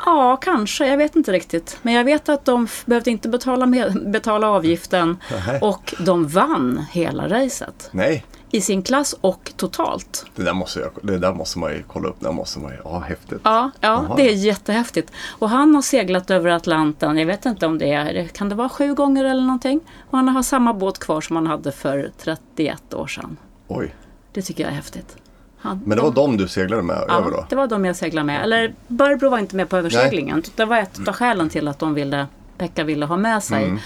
[0.07, 0.87] Ja, kanske.
[0.89, 1.79] Jag vet inte riktigt.
[1.83, 5.59] Men jag vet att de behövde inte betala, med, betala avgiften Nähä.
[5.61, 7.89] och de vann hela racet.
[7.93, 10.27] Nej, I sin klass och totalt.
[10.37, 12.17] det där måste, jag, det där måste man ju kolla upp.
[12.21, 13.41] Det måste man ju, ja häftigt.
[13.43, 15.13] Ja, ja det är jättehäftigt.
[15.39, 18.69] Och han har seglat över Atlanten, jag vet inte om det är, kan det vara
[18.69, 19.81] sju gånger eller någonting?
[20.11, 23.37] Och han har samma båt kvar som han hade för 31 år sedan.
[23.69, 23.95] Oj.
[24.33, 25.17] Det tycker jag är häftigt.
[25.59, 27.37] Han, Men det var dem du seglade med över då?
[27.37, 28.43] Ja, det var de jag seglade med.
[28.43, 30.43] Eller Barbro var inte med på överseglingen.
[30.57, 32.27] Det var ett av skälen till att de ville,
[32.59, 33.79] Pekka ville ha med sig Mm.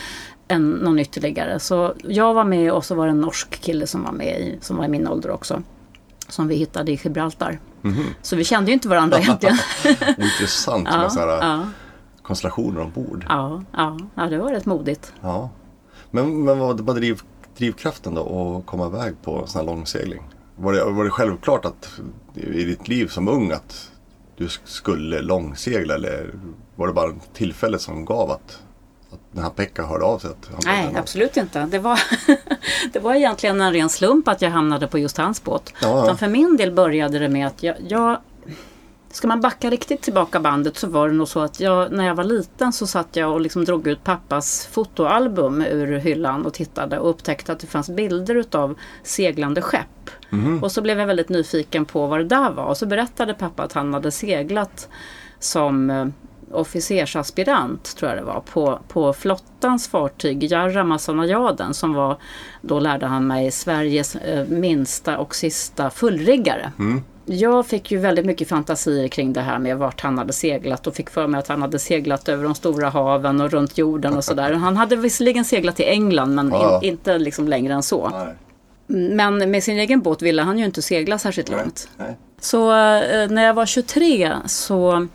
[0.49, 1.59] En, någon ytterligare.
[1.59, 4.59] Så jag var med och så var det en norsk kille som var med i,
[4.61, 5.63] som var i min ålder också.
[6.29, 7.59] Som vi hittade i Gibraltar.
[7.83, 8.05] Mhm.
[8.23, 9.57] Så vi kände ju inte varandra egentligen.
[10.19, 11.69] Intressant ja, med sådana ja,
[12.23, 13.27] konstellationer ombord.
[13.29, 15.13] ja, ja, ja, det var rätt modigt.
[15.21, 15.51] Ja.
[16.11, 17.21] Men, men vad var driv,
[17.57, 20.23] drivkraften då att komma iväg på sån här långsegling?
[20.57, 22.01] Var det, var det självklart att
[22.35, 23.91] i ditt liv som ung att
[24.37, 26.35] du skulle långsegla eller
[26.77, 28.63] var det bara tillfället som gav att,
[29.33, 30.31] den här Pekka hörde av sig?
[30.51, 31.67] Han Nej, absolut inte.
[31.67, 32.01] Det var,
[32.93, 35.73] det var egentligen en ren slump att jag hamnade på just hans båt.
[35.83, 36.17] Ja, ja.
[36.17, 38.19] För min del började det med att jag, jag
[39.13, 42.15] Ska man backa riktigt tillbaka bandet så var det nog så att jag, när jag
[42.15, 46.99] var liten så satt jag och liksom drog ut pappas fotoalbum ur hyllan och tittade
[46.99, 50.11] och upptäckte att det fanns bilder utav seglande skepp.
[50.63, 53.63] Och så blev jag väldigt nyfiken på vad det där var och så berättade pappa
[53.63, 54.89] att han hade seglat
[55.39, 56.07] som eh,
[56.53, 62.17] officersaspirant tror jag det var på, på flottans fartyg Jarra Masanajaden som var
[62.61, 66.73] då lärde han mig Sveriges eh, minsta och sista fullriggare.
[67.25, 70.95] Jag fick ju väldigt mycket fantasier kring det här med vart han hade seglat och
[70.95, 74.25] fick för mig att han hade seglat över de stora haven och runt jorden och
[74.25, 74.53] sådär.
[74.53, 76.81] Han hade visserligen seglat till England men Ja.
[76.83, 78.09] in, inte liksom längre än så.
[78.09, 78.35] Nej.
[79.17, 81.89] Men med sin egen båt ville han ju inte segla särskilt långt.
[81.97, 82.17] Nej.
[82.41, 85.07] Så eh, när jag var 23 så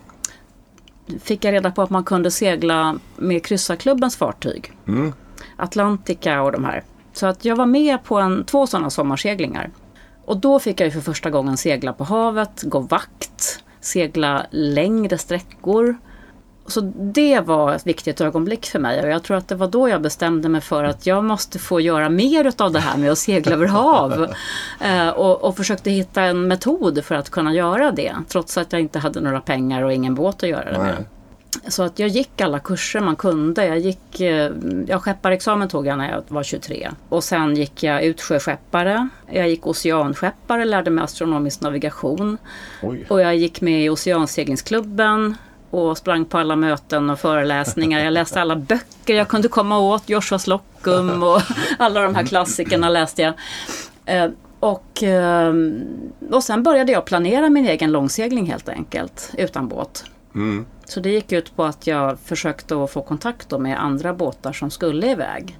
[1.21, 4.71] fick jag reda på att man kunde segla med kryssarklubbens fartyg.
[4.87, 5.13] Mm.
[5.55, 6.83] Atlantica och de här.
[7.13, 9.69] Så att jag var med på en, två sådana sommarseglingar.
[10.25, 15.97] Och då fick jag för första gången segla på havet, gå vakt, segla längre sträckor.
[16.67, 19.89] Så det var ett viktigt ögonblick för mig och jag tror att det var då
[19.89, 23.17] jag bestämde mig för att jag måste få göra mer utav det här med att
[23.17, 24.27] segla över hav.
[24.79, 28.81] Eh, och, och försöte hitta en metod för att kunna göra det trots att jag
[28.81, 31.05] inte hade några pengar och ingen båt att göra det med.
[31.67, 33.65] Så att jag gick alla kurser man kunde.
[33.65, 34.51] Jag gick, eh,
[34.87, 36.91] ja, skepparexamen tog jag när jag var 23.
[37.09, 39.09] Och sen gick jag utsjöskeppare.
[39.31, 42.37] Jag gick oceanskeppare, lärde mig astronomisk navigation.
[42.83, 43.05] Oj.
[43.09, 45.35] Och jag gick med i Oceanseglingsklubben
[45.77, 47.99] och sprang på alla möten och föreläsningar.
[47.99, 50.09] Jag läste alla böcker jag kunde komma åt.
[50.09, 51.41] Joshua Slocum och
[51.79, 53.33] alla de här klassikerna läste jag.
[54.05, 55.53] Eh, Och, eh,
[56.31, 60.03] och sen började jag planera min egen långsegling helt enkelt, utan båt.
[60.35, 60.65] Mm.
[60.85, 64.71] Så det gick ut på att jag försökte att få kontakt med andra båtar som
[64.71, 65.57] skulle iväg.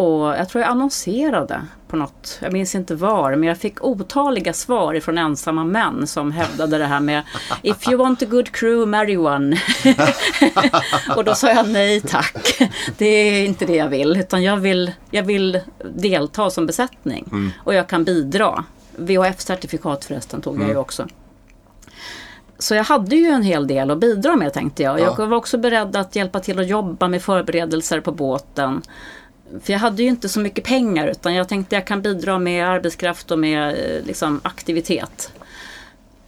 [0.00, 4.52] Och jag tror jag annonserade på något, jag minns inte var, men jag fick otaliga
[4.52, 7.22] svar ifrån ensamma män som hävdade det här med
[7.62, 9.56] If you want a good crew, marry one.
[11.16, 12.58] och då sa jag nej tack,
[12.98, 15.60] det är inte det jag vill, utan jag vill, jag vill
[15.94, 17.52] delta som besättning.
[17.64, 18.64] Och jag kan bidra.
[18.96, 21.06] VHF-certifikat förresten tog jag ju också.
[22.58, 25.00] Så jag hade ju en hel del att bidra med tänkte jag.
[25.00, 25.26] Jag Ja.
[25.26, 28.82] var också beredd att hjälpa till att jobba med förberedelser på båten.
[29.62, 32.68] För jag hade ju inte så mycket pengar utan jag tänkte jag kan bidra med
[32.68, 35.32] arbetskraft och med eh, liksom, aktivitet.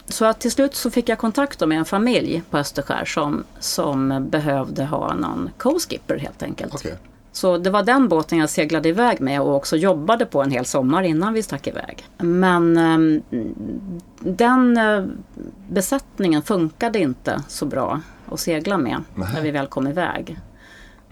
[0.08, 4.28] Så att till slut så fick jag kontakt med en familj på Österskär som, som
[4.30, 6.74] behövde ha någon co-skipper helt enkelt.
[6.74, 6.94] Okej.
[7.32, 10.64] Så det var den båten jag seglade iväg med och också jobbade på en hel
[10.64, 12.04] sommar innan vi stack iväg.
[12.18, 13.22] Men ehm,
[14.18, 15.04] den eh,
[15.68, 18.00] besättningen funkade inte så bra
[18.30, 20.38] att segla med när vi väl kom iväg.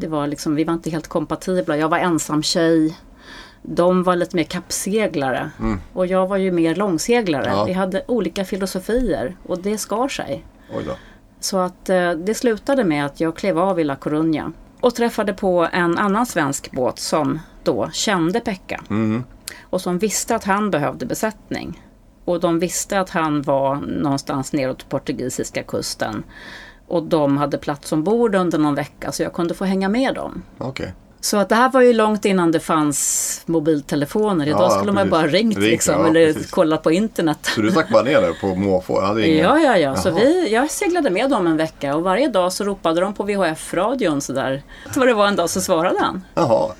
[0.00, 1.76] Det var liksom, vi var inte helt kompatibla.
[1.76, 2.96] Jag var ensam tjej.
[3.62, 5.50] De var lite mer kappseglare
[5.92, 7.46] och jag var ju mer långseglare.
[7.46, 7.64] Ja.
[7.64, 10.44] Vi hade olika filosofier och det skar sig.
[11.40, 15.32] Så att eh, det slutade med att jag klev av i La Coruña och träffade
[15.32, 19.24] på en annan svensk båt som då kände Pekka Mm.
[19.62, 21.82] och som visste att han behövde besättning.
[22.24, 26.22] Och de visste att han var någonstans neråt portugisiska kusten
[26.90, 30.42] Och de hade plats ombord under någon vecka så jag kunde få hänga med dem.
[30.58, 30.94] Okej.
[31.20, 34.46] Så att det här var ju långt innan det fanns mobiltelefoner.
[34.46, 35.10] Idag Ja, skulle man precis.
[35.10, 36.50] bara ringt Ringt, liksom, ja, eller precis.
[36.50, 37.38] kollat på internet.
[37.42, 39.18] Så du stack bara ner där på måfå?
[39.20, 39.96] Ja, ja, ja.
[39.96, 40.18] Så Jaha.
[40.18, 44.20] vi, jag seglade med dem en vecka och varje dag så ropade de på VHF-radion
[44.20, 44.62] sådär.
[44.96, 46.24] Vad det var en dag så svarade han.
[46.34, 46.70] Jaha.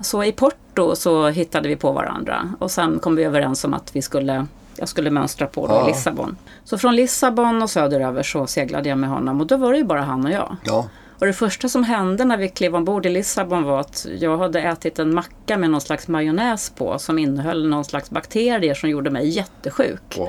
[0.00, 3.96] Så i Porto så hittade vi på varandra och sen kom vi överens om att
[3.96, 4.46] vi skulle,
[4.76, 5.84] jag skulle mönstra på då Ja.
[5.84, 6.36] i Lissabon.
[6.64, 9.84] Så från Lissabon och söderöver så seglade jag med honom och då var det ju
[9.84, 10.56] bara han och jag.
[10.64, 10.88] Ja.
[11.18, 14.60] Och det första som hände när vi klev ombord i Lissabon var att jag hade
[14.60, 19.10] ätit en macka med någon slags majonnäs på som innehöll någon slags bakterier som gjorde
[19.10, 20.16] mig jättesjuk.
[20.18, 20.28] Wow.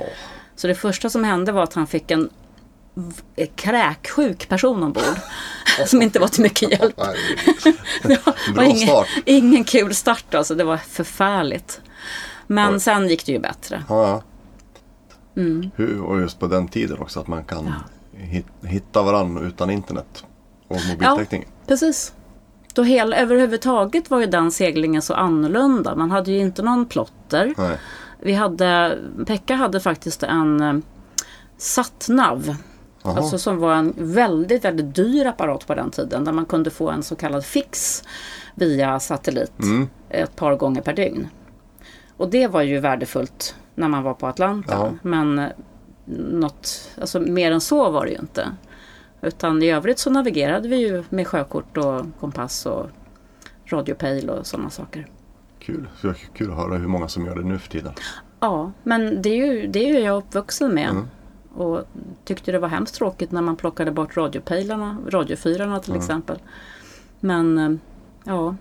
[0.55, 2.29] Så det första som hände var att han fick en
[2.93, 5.03] v- kräksjuk person ombord.
[5.85, 6.95] som inte var till mycket hjälp.
[8.03, 8.89] Det var, var ingen,
[9.25, 10.55] ingen kul start alltså.
[10.55, 11.81] Det var förfärligt.
[12.47, 13.83] Men sen gick det ju bättre.
[13.89, 14.21] Ja, ja.
[15.35, 15.69] Mm.
[15.75, 17.73] Hur, och just på den tiden också att man kan
[18.13, 20.25] hit- hitta varandra utan internet
[20.67, 21.45] och mobiltäckning.
[21.67, 22.13] Precis.
[22.73, 25.95] Då hela, överhuvudtaget var ju den seglingen så annorlunda.
[25.95, 27.53] Man hade ju inte någon plotter.
[27.57, 27.77] Nej.
[28.19, 30.73] Vi hade, Pekka hade faktiskt en eh,
[31.57, 32.55] satnav.
[33.03, 36.23] Alltså som var en väldigt, väldigt dyr apparat på den tiden.
[36.25, 38.03] Där man kunde få en så kallad fix
[38.55, 39.87] via satellit Mm.
[40.09, 41.27] ett par gånger per dygn.
[42.17, 44.77] Och det var ju värdefullt när man var på Atlanten.
[44.79, 44.93] Ja.
[45.01, 45.49] Men eh,
[46.15, 48.47] något, alltså mer än så var det ju inte.
[49.21, 52.89] Utan i övrigt så navigerade vi ju med sjökort och kompass och
[53.65, 55.07] radiopejl och sådana saker.
[55.59, 55.89] Kul.
[55.95, 57.93] Så kul att höra hur många som gör det nu för tiden.
[58.39, 60.89] Ja, men det är ju, det är ju jag uppvuxen med.
[60.89, 61.07] Mm.
[61.55, 61.83] Och
[62.23, 66.39] tyckte det var hemskt tråkigt när man plockade bort radiopejlarna, radiofyrarna till exempel.
[67.19, 67.71] Men eh,
[68.23, 68.55] ja,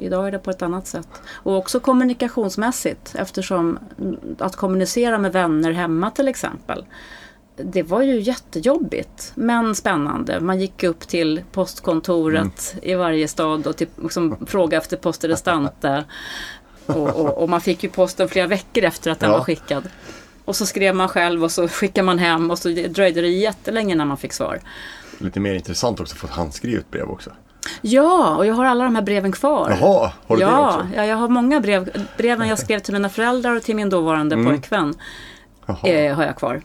[0.00, 1.08] idag är det på ett annat sätt.
[1.32, 6.84] Och också kommunikationsmässigt eftersom mm, att kommunicera med vänner hemma till exempel.
[7.56, 10.40] Det var ju jättejobbigt men spännande.
[10.40, 16.04] Man gick upp till postkontoret i varje stad och till, liksom, frågade efter poste restante.
[16.86, 19.36] Och, och, och man fick ju posten flera veckor efter att den Ja.
[19.36, 19.88] var skickad.
[20.44, 23.94] Och så skrev man själv och så skickade man hem och så dröjde det jättelänge
[23.94, 24.60] när man fick svar.
[25.18, 27.30] Lite mer intressant också att få ett handskrivet brev också.
[27.80, 29.76] Ja, och jag har alla de här breven kvar.
[29.80, 30.86] Jaha, har du det ja, också?
[30.96, 32.06] ja, jag har många brev.
[32.18, 34.46] Breven jag skrev till mina föräldrar och till min dåvarande Mm.
[34.46, 34.94] pojkvän
[35.84, 36.62] eh, har jag kvar.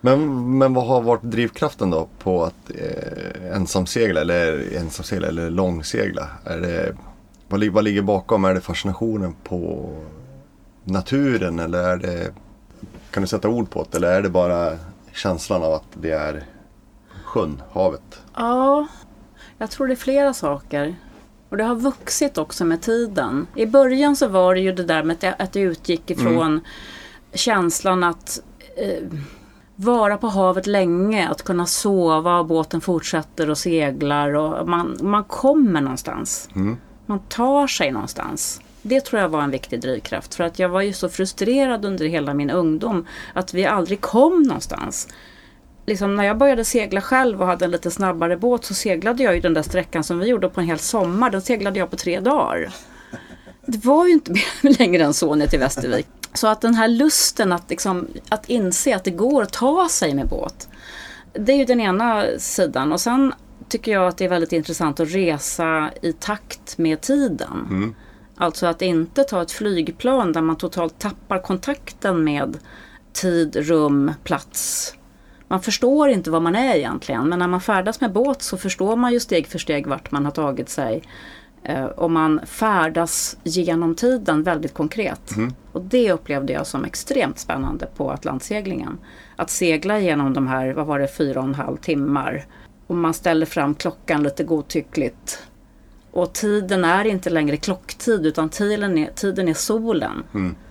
[0.00, 6.28] Men, men vad har varit drivkraften då på att eh, ensamsegla eller ensamsegla eller långsegla?
[6.44, 6.96] Är det,
[7.48, 8.44] vad, vad ligger bakom?
[8.44, 9.90] Är det fascinationen på
[10.84, 12.32] naturen eller är det,
[13.10, 13.96] kan du sätta ord på det?
[13.96, 14.72] Eller är det bara
[15.12, 16.44] känslan av att det är
[17.24, 18.20] sjön, havet?
[18.36, 18.86] Ja,
[19.64, 20.94] jag tror det är flera saker.
[21.48, 23.46] Och det har vuxit också med tiden.
[23.54, 26.60] I början så var det ju det där med att det, utgick ifrån
[27.32, 28.40] känslan att
[28.76, 29.02] eh,
[29.76, 35.24] vara på havet länge, att kunna sova och båten fortsätter och seglar och man, man
[35.24, 36.48] kommer någonstans.
[36.54, 36.76] Mm.
[37.06, 38.60] Man tar sig någonstans.
[38.82, 42.06] Det tror jag var en viktig drivkraft för att jag var ju så frustrerad under
[42.06, 45.08] hela min ungdom att vi aldrig kom någonstans.
[45.86, 49.34] Liksom när jag började segla själv och hade en lite snabbare båt så seglade jag
[49.34, 51.30] ju den där sträckan som vi gjorde på en hel sommar.
[51.30, 52.74] Den seglade jag på tre dagar.
[53.66, 54.34] Det var ju inte
[54.78, 56.06] längre än så ner till Västervik.
[56.34, 60.14] Så att den här lusten att, liksom, att inse att det går att ta sig
[60.14, 60.68] med båt.
[61.32, 62.92] Det är ju den ena sidan.
[62.92, 63.34] Och sen
[63.68, 67.66] tycker jag att det är väldigt intressant att resa i takt med tiden.
[67.70, 67.94] Mm.
[68.36, 72.58] Alltså att inte ta ett flygplan där man totalt tappar kontakten med
[73.12, 74.94] tid, rum, plats.
[75.54, 77.28] Man förstår inte vad man är egentligen.
[77.28, 80.24] Men när man färdas med båt så förstår man ju steg för steg vart man
[80.24, 81.02] har tagit sig.
[81.62, 85.30] Eh, och man färdas genom tiden väldigt konkret.
[85.72, 88.98] Och det upplevde jag som extremt spännande på Atlantseglingen.
[89.36, 92.44] Att segla genom de här, vad var det, fyra och en halv timmar.
[92.86, 95.42] Och man ställer fram klockan lite godtyckligt.
[96.10, 100.22] Och tiden är inte längre klocktid utan tiden är, tiden är solen.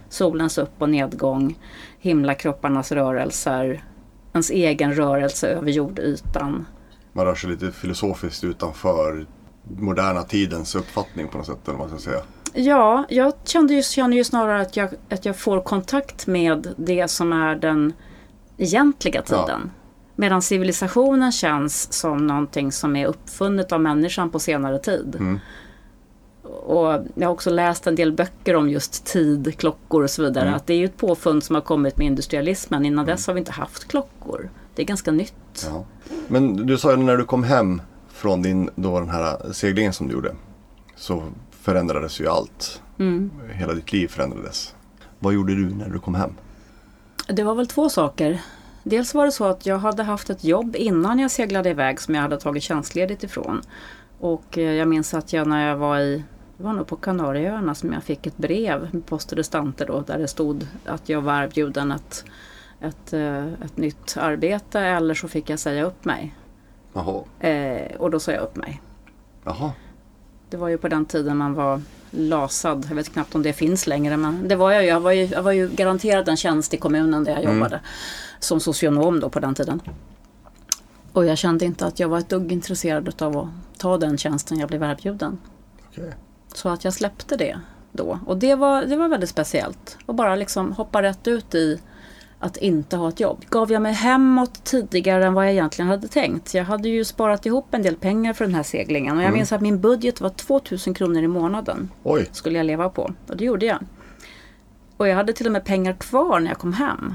[0.09, 1.57] Solens upp och nedgång,
[1.99, 3.81] himlakropparnas rörelser,
[4.33, 6.65] ens egen rörelse över jordytan.
[7.13, 9.25] Man rör sig lite filosofiskt utanför
[9.77, 11.67] moderna tidens uppfattning på något sätt.
[11.67, 12.23] Eller vad man ska säga.
[12.53, 17.07] Ja, jag kände ju, känner ju snarare att jag, att jag får kontakt med det
[17.07, 17.93] som är den
[18.57, 19.71] egentliga tiden.
[20.15, 25.15] Medan civilisationen känns som någonting som är uppfunnet av människan på senare tid.
[25.19, 25.39] Mm.
[26.43, 30.43] Och jag har också läst en del böcker om just tid, klockor och så vidare.
[30.43, 30.55] Mm.
[30.55, 32.85] Att det är ju ett påfund som har kommit med industrialismen.
[32.85, 34.49] Innan dess har vi inte haft klockor.
[34.75, 35.67] Det är ganska nytt.
[35.69, 35.85] Ja.
[36.27, 40.07] Men du sa ju när du kom hem från din, då den här seglingen som
[40.07, 40.35] du gjorde.
[40.95, 42.81] Så förändrades ju allt.
[42.99, 43.31] Mm.
[43.53, 44.75] Hela ditt liv förändrades.
[45.19, 46.33] Vad gjorde du när du kom hem?
[47.27, 48.41] Det var väl två saker.
[48.83, 52.15] Dels var det så att jag hade haft ett jobb innan jag seglade iväg som
[52.15, 53.61] jag hade tagit tjänstledigt ifrån.
[54.19, 56.23] Och eh, jag minns att jag när jag var i,
[56.63, 60.01] det var nog på Kanarieöarna som jag fick ett brev med post och restanter då
[60.01, 62.25] där det stod att jag var erbjuden ett,
[62.81, 66.35] ett, eh, ett nytt arbete eller så fick jag säga upp mig.
[67.39, 68.81] Eh, och då sa jag upp mig.
[69.43, 69.71] Jaha.
[70.49, 72.85] Det var ju på den tiden man var lasad.
[72.89, 74.89] Jag vet knappt om det finns längre men det var jag ju.
[74.89, 77.55] Jag var ju, jag var ju garanterad en tjänst i kommunen där jag Mm.
[77.55, 77.79] jobbade.
[78.39, 79.81] Som socionom då på den tiden.
[81.13, 84.59] Och jag kände inte att jag var ett dugg intresserad av att ta den tjänsten
[84.59, 85.37] jag blev erbjuden.
[85.89, 86.13] Okej.
[86.53, 87.59] Så att jag släppte det
[87.91, 88.19] då.
[88.25, 89.97] Och det var, det var väldigt speciellt.
[90.05, 91.79] Och bara liksom hoppa rätt ut i
[92.39, 93.45] att inte ha ett jobb.
[93.49, 96.53] Gav jag mig hemåt tidigare än vad jag egentligen hade tänkt.
[96.53, 99.17] Jag hade ju sparat ihop en del pengar för den här seglingen.
[99.17, 101.89] Och jag minns att min budget var 2000 kronor i månaden.
[102.03, 102.29] Oj.
[102.31, 103.13] Skulle jag leva på.
[103.27, 103.79] Och det gjorde jag.
[104.97, 107.13] Och jag hade till och med pengar kvar när jag kom hem.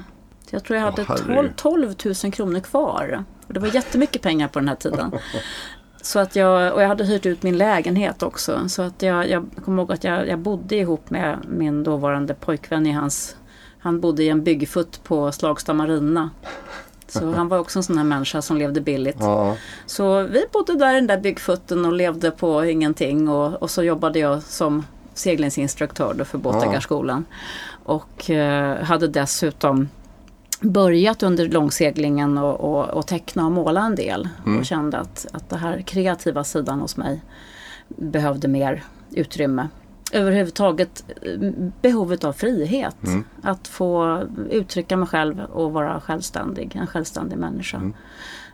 [0.50, 1.56] Så jag tror jag hade herregud.
[1.56, 3.24] 12, 12 000 kronor kvar.
[3.46, 5.12] Och det var jättemycket pengar på den här tiden.
[6.02, 8.68] Så att jag, och jag hade hyrt ut min lägenhet också.
[8.68, 12.86] Så att jag, jag kommer ihåg att jag, jag bodde ihop med min dåvarande pojkvän
[12.86, 13.36] i hans...
[13.80, 16.30] Han bodde i en byggfutt på Slagsta Marina.
[17.08, 19.16] Så han var också en sån här människa som levde billigt.
[19.20, 19.56] Ja.
[19.86, 23.28] Så vi bodde där i den där byggfutten och levde på ingenting.
[23.28, 24.84] Och, och så jobbade jag som
[25.14, 27.24] seglingsinstruktör då för båtägarskolan.
[27.84, 29.88] Och eh, hade dessutom
[30.60, 34.28] börjat under långseglingen och, och, och teckna och måla en del.
[34.58, 37.22] Och kände att, att den här kreativa sidan hos mig
[37.88, 39.68] behövde mer utrymme.
[40.12, 41.50] Överhuvudtaget eh,
[41.82, 42.96] behovet av frihet.
[43.42, 46.76] Att få uttrycka mig själv och vara självständig.
[46.76, 47.78] En självständig människa.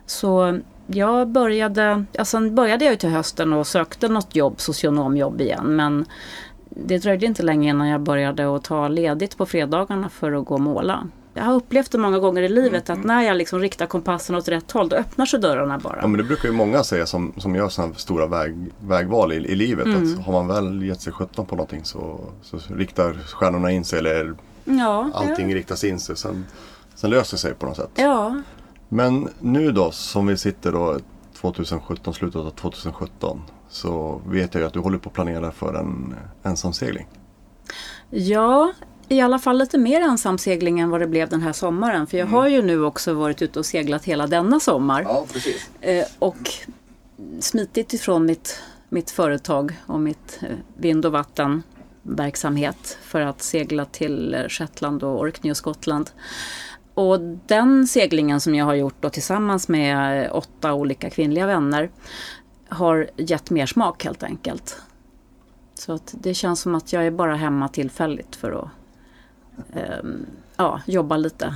[0.05, 5.41] Så jag började, ja, sen började jag ju till hösten och sökte något jobb, socionomjobb
[5.41, 5.75] igen.
[5.75, 6.05] Men
[6.69, 10.53] det dröjde inte länge innan jag började att ta ledigt på fredagarna för att gå
[10.53, 11.07] och måla.
[11.37, 14.47] Jag har upplevt det många gånger i livet att när jag liksom riktar kompassen åt
[14.47, 15.97] rätt håll då öppnar sig dörrarna bara.
[16.01, 19.35] Ja men det brukar ju många säga som, som gör sådana stora väg, vägval i,
[19.35, 19.85] i livet.
[19.85, 20.13] Mm.
[20.19, 23.99] Att har man väl gett sig sjutton på någonting så, så riktar stjärnorna in sig
[23.99, 26.17] eller Ja, allting riktas in sig.
[26.17, 26.45] Sen,
[26.95, 27.89] sen löser sig på något sätt.
[27.95, 28.41] ja.
[28.89, 30.99] Men nu då som vi sitter då
[31.41, 33.41] 2017, slutet av 2017.
[33.69, 37.07] Så vet jag ju att du håller på att planera för en ensamsegling.
[38.09, 38.73] Ja,
[39.09, 42.07] i alla fall lite mer ensamsegling än vad det blev den här sommaren.
[42.07, 45.01] För jag har ju nu också varit ute och seglat hela denna sommar.
[45.01, 45.69] Ja precis.
[45.81, 46.49] Eh, och
[47.39, 54.33] smitit ifrån mitt, mitt företag och mitt eh, vind och vattenverksamhet för att segla till
[54.33, 56.09] eh, Shetland och Orkney och Skottland.
[56.93, 61.89] Och den seglingen som jag har gjort då tillsammans med åtta olika kvinnliga vänner
[62.69, 64.81] har gett mer smak helt enkelt.
[65.73, 68.69] Så att det känns som att jag är bara hemma tillfälligt för att
[70.55, 71.55] ja, jobba lite.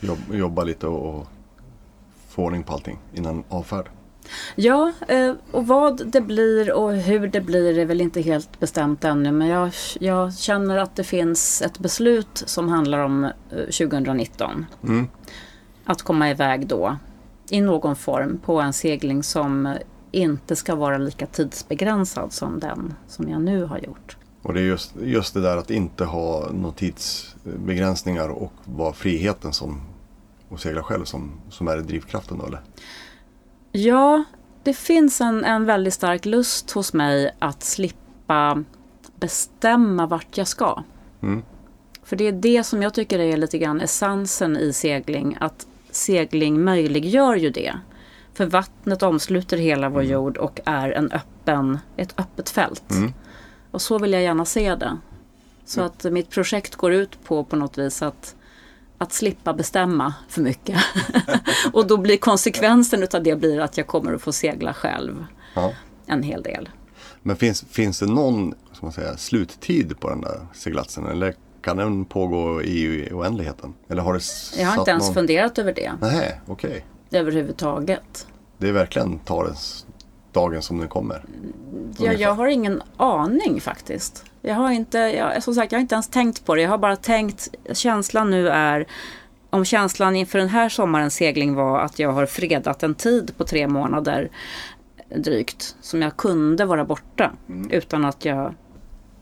[0.00, 1.26] Jobb, jobba lite och, och
[2.28, 3.88] få ordning på allting innan avfärd.
[4.54, 9.04] Ja, eh, och vad det blir och hur det blir är väl inte helt bestämt
[9.04, 9.32] ännu.
[9.32, 14.66] Men jag, jag känner att det finns ett beslut som handlar om eh, 2019.
[14.82, 15.08] Mm.
[15.84, 16.96] Att komma iväg då
[17.50, 19.76] i någon form på en segling som eh,
[20.10, 24.17] inte ska vara lika tidsbegränsad som den som jag nu har gjort.
[24.42, 29.52] Och det är just, just det där att inte ha några tidsbegränsningar och vara friheten
[29.52, 29.80] som
[30.48, 32.60] och segla själv som, som är drivkraften då eller?
[33.72, 34.24] Ja,
[34.62, 38.64] det finns en, en väldigt stark lust hos mig att slippa
[39.16, 40.82] bestämma vart jag ska.
[41.22, 41.42] Mm.
[42.04, 45.36] För det är det som jag tycker är lite grann essensen i segling.
[45.40, 47.74] Att segling möjliggör ju det.
[48.34, 52.90] För vattnet omsluter hela vår jord och är en öppen, ett öppet fält.
[52.90, 53.12] Mm.
[53.70, 54.98] Och så vill jag gärna se det.
[55.64, 58.34] Så att mitt projekt går ut på på något vis att,
[58.98, 60.78] att slippa bestämma för mycket.
[61.72, 65.72] och då blir konsekvensen utav det blir att jag kommer att få segla själv Ja.
[66.06, 66.68] en hel del.
[67.22, 71.06] Men finns, finns det någon ska man säga, sluttid på den där seglatsen?
[71.06, 73.74] Eller kan den pågå i oändligheten?
[73.88, 74.20] Eller har det
[74.62, 75.14] Jag har inte ens någon...
[75.14, 76.84] funderat över det Nej, okej.
[77.10, 78.26] överhuvudtaget.
[78.58, 79.86] Det är verkligen tar den s-
[80.32, 81.24] dagen som den kommer.
[81.98, 84.24] Ja, jag har ingen aning faktiskt.
[84.42, 86.62] Jag har inte, jag, som sagt, jag har inte ens tänkt på det.
[86.62, 88.86] Jag har bara tänkt, känslan nu är,
[89.50, 93.44] om känslan inför den här sommarens segling var att jag har fredat en tid på
[93.44, 94.30] tre månader
[95.16, 97.32] drygt, som jag kunde vara borta
[97.70, 98.54] utan att jag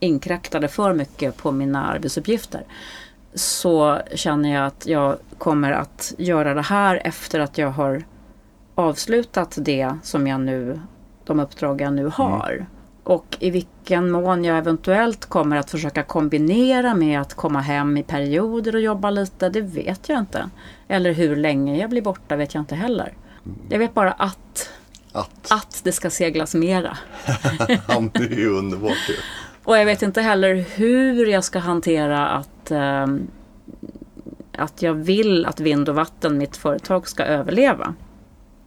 [0.00, 2.64] inkräktade för mycket på mina arbetsuppgifter.
[3.34, 8.04] Så känner jag att jag kommer att göra det här efter att jag har
[8.74, 10.80] avslutat det som jag nu,
[11.26, 12.66] de uppdrag jag nu har.
[13.02, 18.02] Och i vilken mån jag eventuellt kommer att försöka kombinera med att komma hem i
[18.02, 20.50] perioder och jobba lite, det vet jag inte.
[20.88, 23.14] Eller hur länge jag blir borta vet jag inte heller.
[23.68, 24.70] Jag vet bara att,
[25.12, 26.98] Att, att det ska seglas mera.
[28.12, 29.14] det är ju underbart ju.
[29.64, 33.26] Och jag vet inte heller hur jag ska hantera att, ehm,
[34.56, 37.94] att jag vill att vind och vatten, mitt företag, ska överleva.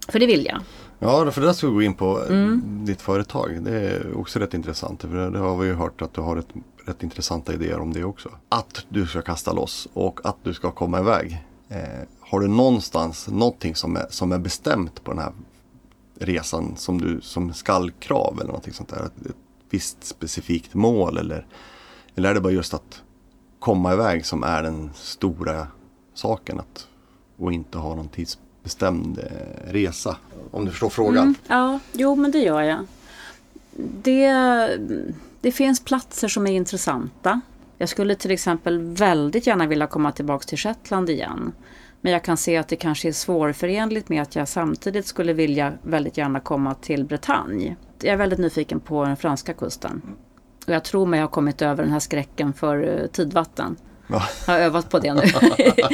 [0.07, 0.59] För det vill jag.
[0.99, 2.81] Ja, för det där ska vi gå in på Mm.
[2.85, 3.63] ditt företag.
[3.63, 5.01] Det är också rätt intressant.
[5.01, 6.47] För det har vi ju hört att du har rätt,
[6.85, 8.29] rätt intressanta idéer om det också.
[8.49, 11.45] Att du ska kasta loss och att du ska komma iväg.
[11.69, 11.79] Eh,
[12.19, 15.31] har du någonstans någonting som är, som är bestämt på den här
[16.19, 19.05] resan som du som skallkrav eller någonting sånt där?
[19.05, 19.35] Ett, ett
[19.69, 21.45] visst specifikt mål eller,
[22.15, 23.01] eller är det bara just att
[23.59, 25.67] komma iväg som är den stora
[26.13, 26.87] saken att,
[27.37, 30.17] och inte ha någon tidsbestämd bestämd eh, resa?
[30.51, 31.23] Om du förstår frågan.
[31.23, 32.85] Mm, ja, jo men det gör jag.
[34.03, 34.31] Det,
[35.41, 37.41] det finns platser som är intressanta.
[37.77, 41.51] Jag skulle till exempel väldigt gärna vilja komma tillbaka till Shetland igen.
[42.01, 45.73] Men jag kan se att det kanske är svårförenligt med att jag samtidigt skulle vilja
[45.81, 47.75] väldigt gärna komma till Bretagne.
[48.01, 50.01] Jag är väldigt nyfiken på den franska kusten.
[50.67, 53.75] Och jag tror mig ha kommit över den här skräcken för eh, tidvatten.
[54.11, 54.23] Ja.
[54.47, 55.21] Jag har övat på det nu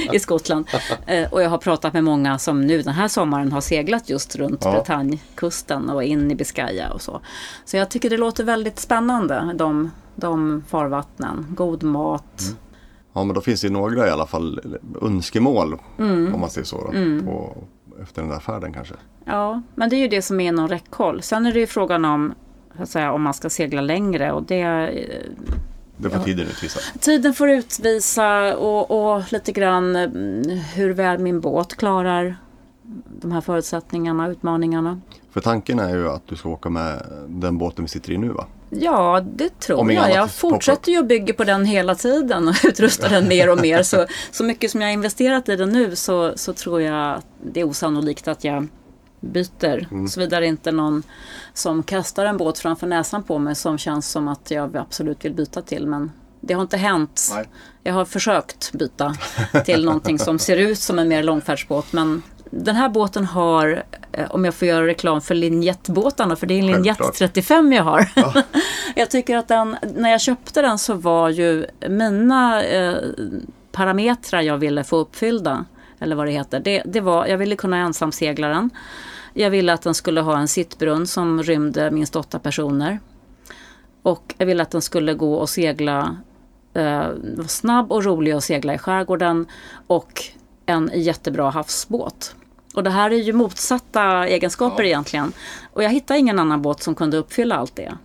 [0.13, 0.67] i Skottland.
[1.05, 4.35] Eh, Och jag har pratat med många som nu den här sommaren har seglat just
[4.35, 4.71] runt Ja.
[4.71, 7.21] Bretagnekusten och in i Biscaya och så.
[7.65, 11.45] Så jag tycker det låter väldigt spännande, de, de farvattnen.
[11.49, 12.41] God mat.
[13.13, 14.59] Ja men då finns det några i alla fall
[15.01, 16.33] önskemål Mm.
[16.35, 16.77] om man säger så.
[16.77, 16.91] Då,
[17.25, 17.57] på,
[18.03, 18.93] efter den där färden kanske.
[19.25, 21.21] Ja, men det är ju det som är inom räckhåll.
[21.21, 22.33] Sen är det ju frågan om
[22.77, 25.31] så att säga, om man ska segla längre och det eh,
[25.97, 26.79] Det får tiden utvisa.
[26.99, 32.37] Tiden får utvisa och, och lite grann mm, hur väl min båt klarar
[33.21, 35.01] de här förutsättningarna och utmaningarna.
[35.31, 38.29] För tanken är ju att du ska åka med den båten vi sitter i nu
[38.29, 38.45] va?
[38.69, 40.11] Ja, det tror jag.
[40.11, 43.83] Jag fortsätter ju att bygga på den hela tiden och utrustar den mer och mer.
[43.83, 47.25] Så, så mycket som jag har investerat i den nu så, så tror jag att
[47.43, 48.67] det är osannolikt att jag
[49.25, 49.87] byter.
[49.91, 50.07] Mm.
[50.07, 51.03] Såvida inte någon
[51.53, 55.33] som kastar en båt framför näsan på mig som känns som att jag absolut vill
[55.33, 55.87] byta till.
[55.87, 56.11] Men
[56.41, 57.31] det har inte hänt.
[57.35, 57.45] Nej.
[57.83, 59.15] Jag har försökt byta
[59.65, 61.93] till någonting som ser ut som en mer långfärdsbåt.
[61.93, 66.53] Men den här båten har, eh, om jag får göra reklam för linjettbåtarna, för det
[66.53, 67.15] är en linjett Självklart.
[67.15, 68.09] 35 jag har.
[68.95, 72.95] jag tycker att den, när jag köpte den så var ju mina eh,
[73.71, 75.65] parametrar jag ville få uppfyllda,
[75.99, 78.69] eller vad det heter, det, det var, jag ville kunna ensamsegla den.
[79.37, 82.99] Jag ville att den skulle ha en sittbrunn som rymde minst åtta personer.
[84.01, 86.17] Och jag ville att den skulle gå och segla
[86.73, 87.07] eh,
[87.37, 89.45] var snabb och rolig att segla i skärgården
[89.87, 90.23] och
[90.65, 92.35] en jättebra havsbåt.
[92.73, 95.33] Och det här är ju motsatta egenskaper egentligen.
[95.73, 97.97] Och jag hittade ingen annan båt som kunde uppfylla allt det.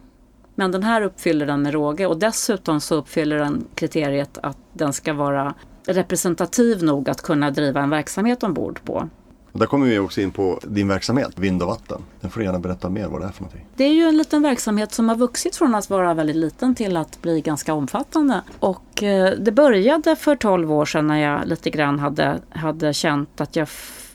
[0.55, 4.93] Men den här uppfyller den med råge och dessutom så uppfyller den kriteriet att den
[4.93, 5.55] ska vara
[5.87, 9.09] representativ nog att kunna driva en verksamhet ombord på.
[9.53, 12.03] Och där kommer vi också in på din verksamhet, vind och vatten.
[12.20, 13.66] Den får du gärna berätta mer vad det är för någonting.
[13.76, 16.96] Det är ju en liten verksamhet som har vuxit från att vara väldigt liten till
[16.96, 18.42] att bli ganska omfattande.
[18.59, 23.40] Och eh, det började för 12 år sedan när jag lite grann hade, hade känt
[23.40, 23.68] att jag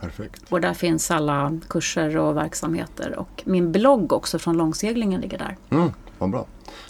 [0.00, 0.42] Perfekt.
[0.48, 5.56] och där finns alla kurser och verksamheter och min blogg också från långseglingen ligger där.
[5.70, 6.46] Mm, vad bra.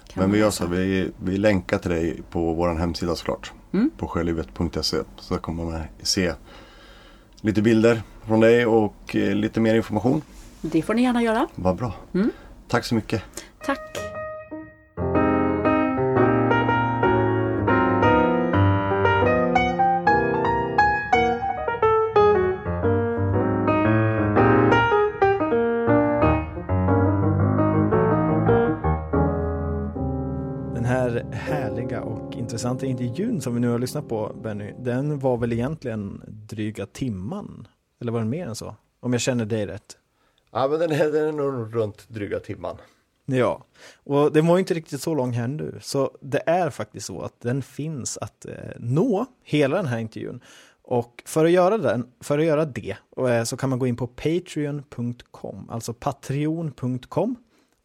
[0.08, 3.52] Kan Men vi gör så, vi, vi länkar till dig på vår hemsida såklart.
[3.72, 3.90] Mm.
[3.96, 4.96] På sjölivet.se.
[5.20, 6.32] Så kommer man se
[7.40, 10.22] lite bilder från dig och eh, lite mer information.
[10.60, 11.46] Det får ni gärna göra.
[11.54, 11.92] Vad bra.
[12.14, 12.30] Mm.
[12.68, 13.22] Tack så mycket.
[13.66, 14.05] Tack.
[32.70, 37.68] Intressanta intervjun som vi nu har lyssnat på, Benny, den var väl egentligen dryga timman?
[38.00, 38.76] Eller var den mer än så?
[39.00, 39.96] Om jag känner dig rätt.
[40.52, 42.76] Ja men den är, den är nog runt dryga timman.
[43.26, 43.64] Ja,
[44.04, 47.20] och det var ju inte riktigt så lång här nu, så det är faktiskt så
[47.20, 50.40] att den finns att eh, nå hela den här intervjun.
[50.82, 53.96] Och för att göra, den, för att göra det eh, så kan man gå in
[53.96, 57.36] på patreon.com, alltså patreon.com.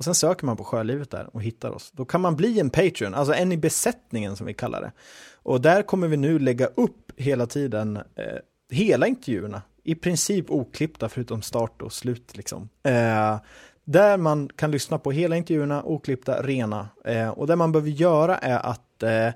[0.02, 1.92] Och sen söker man på Sjölivet där och hittar oss.
[1.92, 4.92] Då kan man bli en Patreon, alltså en i besättningen som vi kallar det.
[5.36, 8.40] Och där kommer vi nu lägga upp hela tiden eh,
[8.72, 9.62] hela intervjuerna.
[9.84, 12.70] I princip oklippta förutom start och slut liksom.
[12.84, 13.40] Eh,
[13.84, 16.90] där man kan lyssna på hela intervjuerna, oklippta, rena.
[17.06, 19.30] Eh, och det man behöver göra är att eh,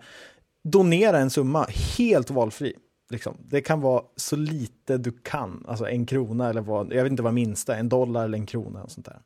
[0.63, 2.74] donera en summa helt valfri.
[3.09, 3.38] Liksom.
[3.39, 7.24] Det kan vara så lite du kan, alltså en krona eller vad, jag vet inte
[7.24, 9.20] vad minsta, en dollar eller en krona och sånt där.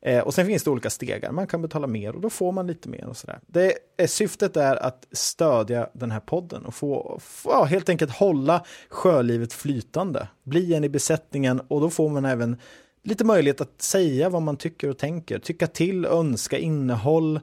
[0.00, 2.66] Eh, och sen finns det olika stegar, man kan betala mer och då får man
[2.66, 3.40] lite mer och sådär.
[3.46, 8.10] Det är, syftet är att stödja den här podden och få, få, ja, helt enkelt
[8.10, 10.28] hålla sjölivet flytande.
[10.44, 12.56] Bli en i besättningen och då får man även
[13.04, 17.40] lite möjlighet att säga vad man tycker och tänker, tycka till, önska innehåll,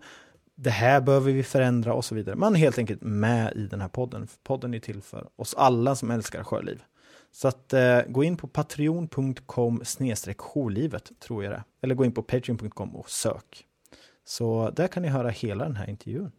[0.55, 2.35] det här behöver vi förändra och så vidare.
[2.35, 4.27] Man är helt enkelt med i den här podden.
[4.43, 6.83] Podden är till för oss alla som älskar sjöliv.
[7.35, 11.63] Så att eh, gå in på patreon.com snedstreck jourlivet tror jag det är.
[11.81, 13.65] Eller gå in på patreon.com och sök.
[14.25, 16.31] Så där kan ni höra hela den här intervjun.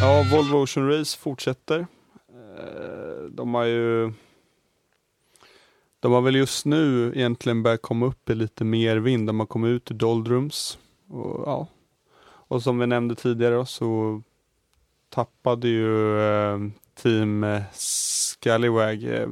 [0.00, 1.86] Ja, Volvo Ocean Race fortsätter.
[2.58, 4.12] Eh, de har ju
[6.00, 9.26] de har väl just nu egentligen börjat komma upp i lite mer vind.
[9.26, 10.78] De har kommit ut i doldrums.
[11.08, 11.66] Och, ja
[12.50, 14.22] och som vi nämnde tidigare så
[15.08, 16.58] tappade ju eh,
[16.94, 19.28] team eh, Scallywag eh,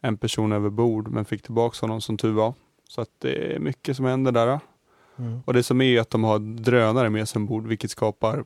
[0.00, 2.54] en person över bord men fick tillbaka honom som tur var.
[2.88, 4.60] Så att det är mycket som händer där.
[5.16, 5.40] Mm.
[5.46, 8.44] Och det som är att de har drönare med sig ombord vilket skapar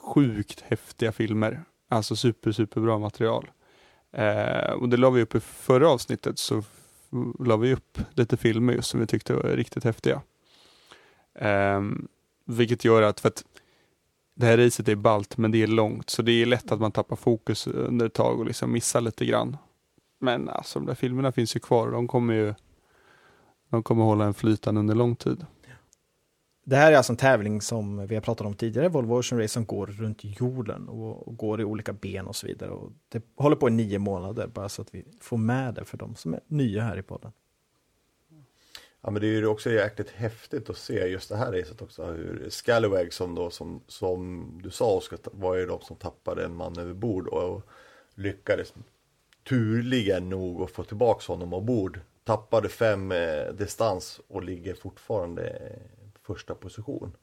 [0.00, 1.64] sjukt häftiga filmer.
[1.88, 3.50] Alltså super, super bra material.
[4.12, 6.62] Eh, och det la vi upp i förra avsnittet så
[7.38, 10.22] la vi upp lite filmer just som vi tyckte var riktigt häftiga.
[11.34, 11.80] Eh,
[12.50, 13.44] vilket gör att, för att
[14.34, 16.92] det här racet är balt men det är långt så det är lätt att man
[16.92, 19.56] tappar fokus under ett tag och liksom missar lite grann.
[20.20, 22.54] Men alltså de där filmerna finns ju kvar och de kommer ju
[23.70, 25.46] de kommer hålla en flytande under lång tid.
[26.64, 29.52] Det här är alltså en tävling som vi har pratat om tidigare, Volvo Ocean Race,
[29.52, 32.70] som går runt jorden och, och går i olika ben och så vidare.
[32.70, 35.98] Och det håller på i nio månader, bara så att vi får med det för
[35.98, 37.32] de som är nya här i podden.
[39.02, 42.04] Ja men det är ju också jäkligt häftigt att se just det här racet också.
[42.04, 46.56] Hur Scallywag som då som, som du sa Oskar var ju de som tappade en
[46.56, 47.62] man över bord och
[48.14, 48.74] lyckades
[49.48, 52.00] turligen nog att få tillbaks honom ombord.
[52.24, 57.16] Tappade fem eh, distans och ligger fortfarande eh, första position.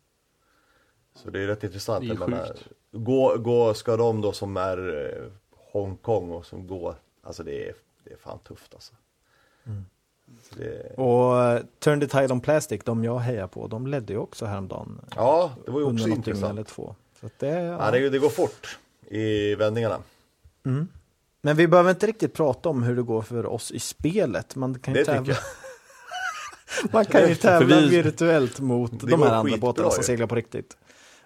[1.15, 2.07] Så det är rätt intressant.
[2.07, 2.67] Det är Jag menar, sjukt.
[2.91, 5.31] gå, gå, ska de då som är eh,
[5.71, 8.95] Hongkong och som går, alltså det är, det är fan tufft alltså.
[9.63, 9.71] Så
[10.49, 14.19] det, Och eh, Turn the Tide on Plastic, de jag hejar på, de ledde ju
[14.19, 15.01] också häromdagen.
[15.15, 16.51] ja, det var ju också intressant.
[16.51, 16.95] eller två.
[17.19, 18.77] Så att det, Ja, det, det går fort
[19.09, 19.99] i vändningarna.
[20.65, 20.87] Mm.
[21.41, 24.55] Men vi behöver inte riktigt prata om hur det går för oss i spelet.
[24.55, 25.35] Man kan ju Det tävla,
[26.91, 30.35] man kan ju tävla vi- virtuellt mot Det de här andra båtarna som seglar på
[30.35, 30.77] riktigt.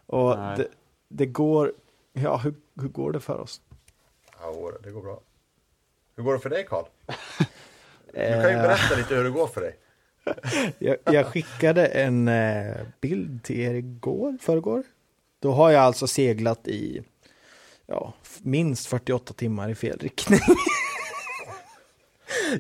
[0.06, 0.68] Och det,
[1.10, 1.74] det går,
[2.14, 3.62] ja hur, hur går det för oss?
[4.42, 5.20] Ja, det går bra.
[6.16, 6.86] Hur går det för dig Karl?
[8.14, 9.76] Du kan ju Eh, berätta lite hur det går för dig.
[10.80, 14.84] jag, jag skickade en eh, bild till er igår, förrgår.
[15.40, 17.02] Då har jag alltså seglat i
[17.88, 20.40] ja, minst 48 timmar i fel riktning.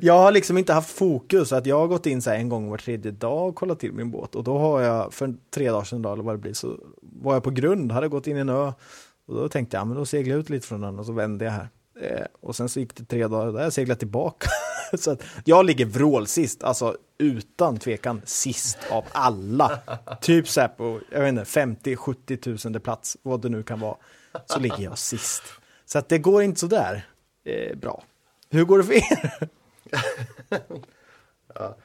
[0.01, 2.69] jag har liksom inte haft fokus, att jag har gått in så här en gång
[2.69, 4.35] var tredje dag och kollat till min båt.
[4.35, 7.33] Och då har jag, för tre dagar sedan då, eller vad det blir, så var
[7.33, 8.73] jag på grund, hade gått in i en ö.
[9.25, 11.45] Och då tänkte jag, men då seglar jag ut lite från den och så vände
[11.45, 11.69] jag här.
[12.01, 14.49] Eh, och sen så gick det tre dagar, där jag seglade tillbaka.
[14.97, 19.79] så att jag ligger vrålsist, alltså utan tvekan sist av alla.
[20.21, 23.97] typ så här på, jag vet inte, 50-70 tusende plats, vad det nu kan vara.
[24.45, 25.43] Så ligger jag sist.
[25.85, 27.07] Så att det går inte så där
[27.43, 28.03] eh, bra.
[28.49, 29.49] Hur går det för er?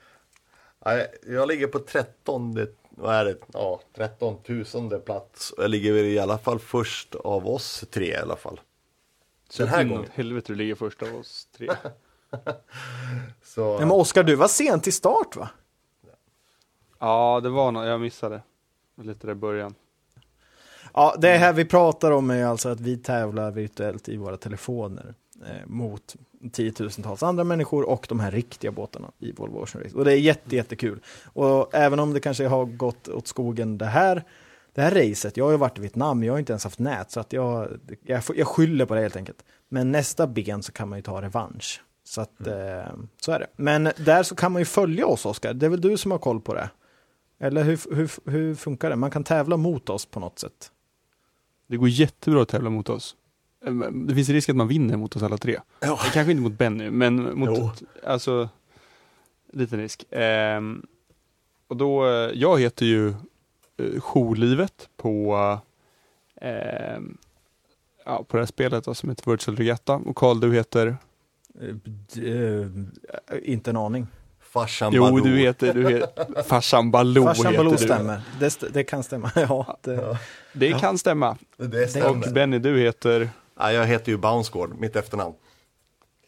[0.84, 3.36] Nej, Jag ligger på 13, vad är det?
[3.52, 4.38] Ja, 13
[4.74, 5.54] 000 plats.
[5.58, 8.60] Jag ligger väl i alla fall först av oss tre i alla fall.
[9.56, 10.10] Den här gången.
[10.14, 11.68] Helvete, du ligger först av oss tre.
[13.42, 15.48] Så, Ja, men Oskar, du var sent till start va?
[16.98, 18.42] ja, det var något, jag missade.
[19.02, 19.74] Lite där i början.
[20.94, 25.14] Ja, det här vi pratar om är alltså att vi tävlar virtuellt i våra telefoner
[25.46, 26.16] eh, mot
[26.52, 29.96] tiotusentals andra människor och de här riktiga båtarna i Volvo Ocean Race.
[29.96, 31.00] Och det är jätte, jättekul.
[31.32, 34.24] Och även om det kanske har gått åt skogen det här,
[34.72, 37.10] det här racet, jag har ju varit i Vietnam, jag har inte ens haft nät,
[37.10, 37.68] så att jag,
[38.02, 39.44] jag, jag skyller på det helt enkelt.
[39.68, 41.82] Men nästa ben så kan man ju ta revansch.
[42.08, 43.46] Så att, eh, så är det.
[43.56, 45.54] Men där så kan man ju följa oss, Oskar.
[45.54, 46.70] Det är väl du som har koll på det?
[47.38, 48.96] Eller hur, hur, hur funkar det?
[48.96, 50.70] Man kan tävla mot oss på något sätt.
[51.66, 53.16] Det går jättebra att tävla mot oss.
[53.66, 55.60] Eh, Det finns risk att man vinner mot oss alla tre.
[55.80, 55.92] Ja.
[55.92, 57.70] Eh, Kanske inte mot Benny, men mot, Jo.
[58.06, 58.48] alltså,
[59.52, 60.04] liten risk.
[60.10, 60.86] Ehm,
[61.68, 63.08] och då, eh, jag heter ju
[63.76, 65.36] eh, Jourlivet på,
[66.40, 67.18] ehm,
[68.04, 69.94] ja, på det här spelet då, som heter Virtual Regatta.
[69.94, 70.96] Och Karl, du heter?
[71.60, 74.06] Eh, inte en aning.
[74.40, 75.24] farsan Jo, Baloo.
[75.24, 77.24] du heter, du heter Farsan Baloo.
[77.24, 77.84] Farsan heter Baloo du.
[77.84, 78.20] stämmer.
[78.40, 79.30] Det, det kan stämma.
[79.36, 80.18] Ja, det,
[80.52, 80.78] Det Ja.
[80.78, 81.36] kan stämma.
[81.56, 82.30] Det Och stämmer.
[82.32, 83.30] Benny, du heter?
[83.58, 85.34] Ja, jag heter ju Bouncegård, mitt efternamn.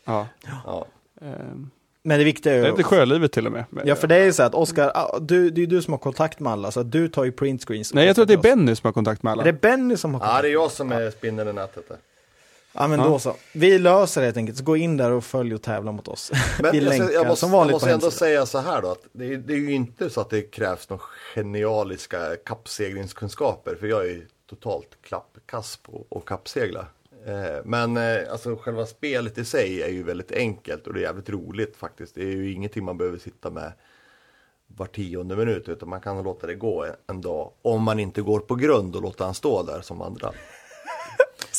[0.04, 0.26] Ja.
[0.64, 0.86] Ja.
[1.22, 1.70] ehm,
[2.02, 2.70] men det viktiga är det ju...
[2.70, 3.64] heter Sjölivet till och med.
[3.84, 5.98] Ja, för det är ju så att Oskar, ah, du, det är du som har
[5.98, 7.94] kontakt med alla, så du tar ju printscreens.
[7.94, 9.42] Nej, jag tror att det är Benny som har kontakt med alla.
[9.42, 10.42] Är det Benny som har ja, kontakt?
[10.42, 11.88] det är jag som är spindeln i nätet.
[11.88, 11.96] där.
[12.78, 13.06] Ja, men Ja.
[13.06, 13.34] då så.
[13.52, 14.58] Vi löser det helt enkelt.
[14.58, 16.32] Så gå in där och följ och tävla mot oss.
[16.62, 18.90] Men Vi jag, länkar jag måste, som vanligt jag måste ändå säga så här då,
[18.90, 21.02] att det, är- det är ju inte så att det krävs några
[21.34, 26.86] genialiska kappseglingskunskaper, för jag är ju totalt klappkass på att kappsegla.
[27.26, 31.02] Eh, men eh, alltså själva spelet i sig är ju väldigt enkelt och det är
[31.02, 32.14] jävligt roligt faktiskt.
[32.14, 33.72] Det är ju ingenting man behöver sitta med
[34.76, 37.50] var tionde minut, utan man kan låta det gå en, en dag.
[37.62, 40.32] Om man inte går på grund och låter han stå där som andra.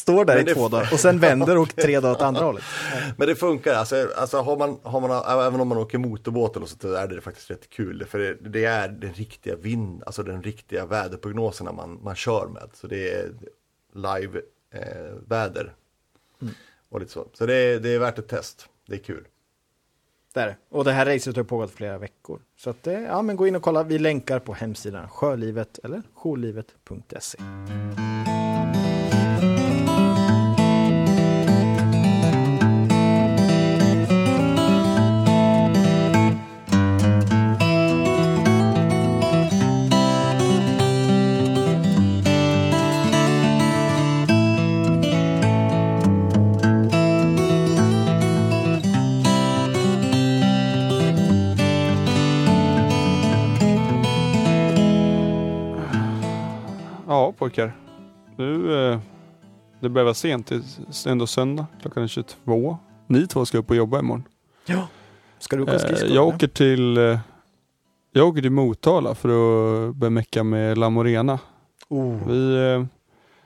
[0.09, 2.41] Står där Men i det- två dagar och sen vänder och tre dagar åt andra
[2.45, 2.63] hållet.
[3.17, 6.65] Men det funkar, alltså, alltså har man, har man, även om man åker motorbåt eller
[6.65, 8.05] så, så är det faktiskt rätt kul.
[8.05, 12.69] För det, det är den riktiga vind, alltså den riktiga väderprognoserna man, man kör med.
[12.73, 13.31] Så det är
[13.93, 14.41] live
[14.73, 14.81] eh,
[15.27, 15.73] väder.
[16.89, 17.27] Och lite så.
[17.33, 18.67] Så det är, det är värt ett test.
[18.87, 19.27] Det är kul.
[20.33, 20.57] Där.
[20.69, 22.39] Och det här racet har pågått flera veckor.
[22.57, 23.83] Så att, eh, ja, men gå in och kolla.
[23.83, 27.37] Vi länkar på hemsidan sjölivet eller jourlivet.se.
[57.49, 57.77] pojkar.
[58.37, 58.99] Nu, eh,
[59.79, 60.47] det börjar vara sent.
[60.47, 60.55] Det
[61.05, 61.65] är ändå söndag.
[61.81, 62.77] Klockan är 22.
[63.07, 64.23] Ni två ska upp och jobba imorgon.
[64.65, 64.87] Ja.
[65.39, 66.09] Ska du gå Eh, skridskor?
[66.09, 66.35] jag eller?
[66.35, 67.19] åker till eh,
[68.11, 69.29] jag åker till Motala för
[69.89, 71.39] att börja mecka med La Morena.
[71.89, 72.27] Oh.
[72.27, 72.85] Vi, eh,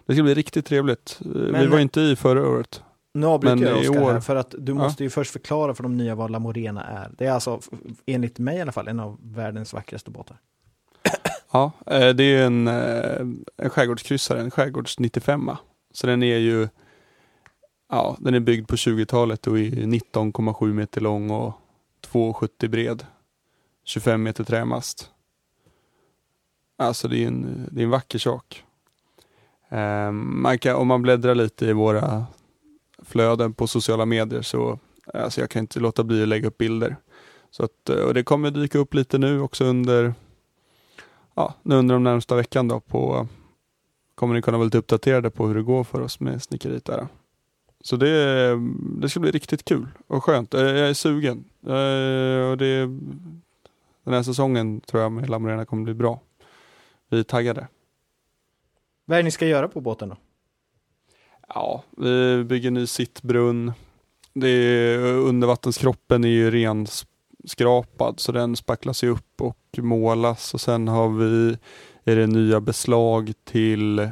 [0.05, 1.19] det ska bli riktigt trevligt.
[1.25, 2.83] Eh, vi Men- var inte i förra året.
[3.13, 4.75] Nu avbryter jag Oskar år- här för att du Ja.
[4.77, 7.11] måste ju först förklara för de nya vad La Morena är.
[7.17, 7.59] Det är alltså,
[8.05, 10.37] enligt mig i alla fall, en av världens vackraste båtar.
[11.53, 13.19] Ja, eh, det är en, eh,
[13.57, 15.51] en skärgårdskryssare, en skärgårds 95
[15.93, 16.67] Så den är ju
[17.89, 21.53] Ja, den är byggd på 20-talet och är 19,7 meter lång och
[22.01, 23.05] 2,70 bred.
[23.83, 25.09] 25 meter trämast.
[26.77, 28.63] Alltså det är en, det är en vacker sak.
[29.69, 32.25] Eh, man kan, om man bläddrar lite i våra
[33.01, 34.79] flöden på sociala medier så
[35.13, 36.95] alltså jag kan inte låta bli att lägga upp bilder.
[37.51, 40.13] Så att, och det kommer dyka upp lite nu också under
[41.35, 43.27] ja, nu under de närmsta veckan då på
[44.15, 47.07] kommer ni kunna vara lite uppdaterade på hur det går för oss med snickeriet där.
[47.81, 48.49] Så det,
[49.01, 50.53] det ska bli riktigt kul och skönt.
[50.53, 51.43] Eh, Jag är sugen.
[51.65, 52.79] Eh, Och det,
[54.03, 56.19] den här säsongen tror jag med La Morena kommer bli bra.
[57.09, 57.67] Vi är taggade.
[59.05, 60.15] Vad är det ni ska göra på båten då?
[61.47, 63.71] Ja, vi bygger ny sittbrunn.
[64.33, 66.51] Det är, undervattenskroppen är ju
[67.43, 71.57] skrapad så den spacklas ju upp och målas och sen har vi
[72.05, 74.09] är det nya beslag till,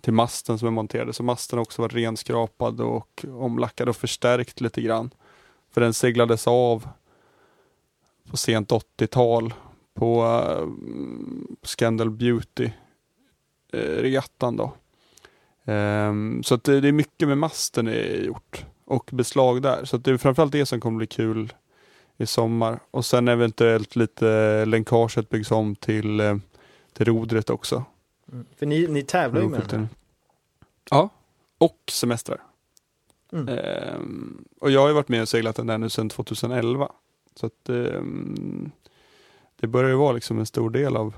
[0.00, 1.12] till masten som är monterade.
[1.12, 5.10] Så masten har också varit renskrapad och omlackad och förstärkt lite grann.
[5.70, 6.88] För den seglades av
[8.30, 9.54] på sent 80-tal
[9.94, 10.68] på uh,
[11.62, 14.54] Scandal Beauty-regattan.
[14.54, 14.72] Eh, då.
[15.72, 19.84] Um, så att det, det är mycket med masten är gjort och beslag där.
[19.84, 21.52] Så att det är framförallt det som kommer bli kul
[22.16, 22.80] i sommar.
[22.90, 26.36] Och sen eventuellt lite länkaget byggs om till, eh,
[26.92, 27.84] till rodret också.
[28.32, 28.46] Mm.
[28.56, 29.88] För ni, ni tävlar ju med den här.
[30.90, 31.08] Ja,
[31.58, 32.42] och semestrar.
[33.32, 33.48] Mm.
[33.48, 36.92] Ehm, och jag har ju varit med och seglat den där nu sedan 2011.
[37.34, 38.70] Så att ehm,
[39.60, 41.14] det börjar ju vara liksom en stor del av,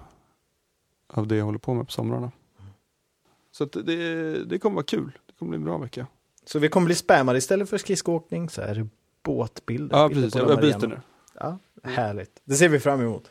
[1.06, 2.30] av det jag håller på med på somrarna.
[3.50, 5.18] Så att det, det kommer vara kul.
[5.26, 6.06] Det kommer bli en bra vecka.
[6.44, 8.88] Så vi kommer bli spammade istället för skridskoåkning så är det
[9.28, 9.96] båtbilder.
[9.96, 10.42] Ja, bilder precis.
[10.42, 11.00] på Jag, byter nu.
[11.40, 12.40] Ja, härligt.
[12.44, 13.30] Det ser vi fram emot.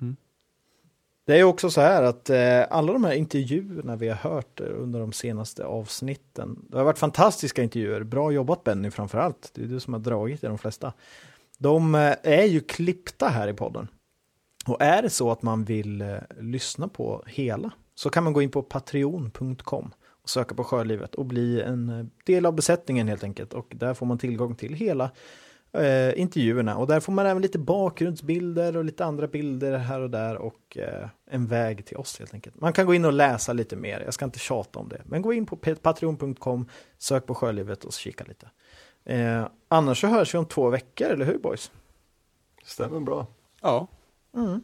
[0.00, 0.16] Mm.
[1.26, 4.60] Det är ju också så här att eh, alla de här intervjuerna vi har hört
[4.60, 8.02] under de senaste avsnitten, det har varit fantastiska intervjuer.
[8.02, 9.50] Bra jobbat Benny framför allt.
[9.54, 10.92] Det är du som har dragit i de flesta.
[11.58, 13.88] De eh, är ju klippta här i podden.
[14.66, 18.42] Och är det så att man vill eh, lyssna på hela så kan man gå
[18.42, 19.90] in på patreon.com
[20.24, 23.52] söka på Sjölivet och bli en eh, del av besättningen helt enkelt.
[23.54, 25.10] Och där får man tillgång till hela
[25.72, 30.10] eh, intervjuerna och där får man även lite bakgrundsbilder och lite andra bilder här och
[30.10, 32.60] där och eh, en väg till oss helt enkelt.
[32.60, 35.22] Man kan gå in och läsa lite mer, jag ska inte tjata om det, men
[35.22, 36.68] gå in på patreon.com,
[36.98, 38.50] sök på Sjölivet och kika lite.
[39.04, 41.72] Eh, annars så hörs vi om två veckor, eller hur boys?
[42.64, 43.26] Stämmer bra.
[43.62, 43.86] Ja,
[44.36, 44.62] Mm.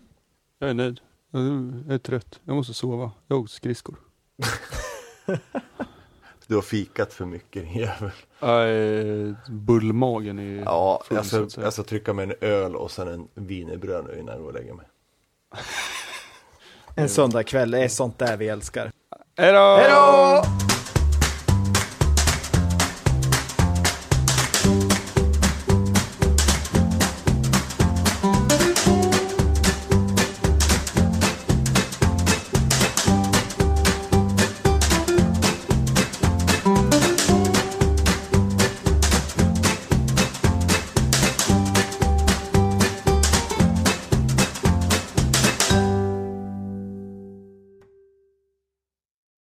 [0.59, 1.01] jag är nöjd.
[1.31, 2.41] Jag är trött.
[2.45, 3.11] Jag måste sova.
[3.27, 3.97] Jag har åkt skridskor.
[6.47, 8.11] Du har fikat för mycket din jävel.
[8.41, 11.67] Äh, bullmagen är Ja, full, jag så att ska, säga.
[11.67, 14.55] jag ska trycka mig en öl och sen en wienerbröd nu innan jag går och
[14.55, 14.87] lägger mig.
[16.95, 18.93] En söndagkväll, det är sånt där vi älskar.
[19.37, 20.43] Hej då!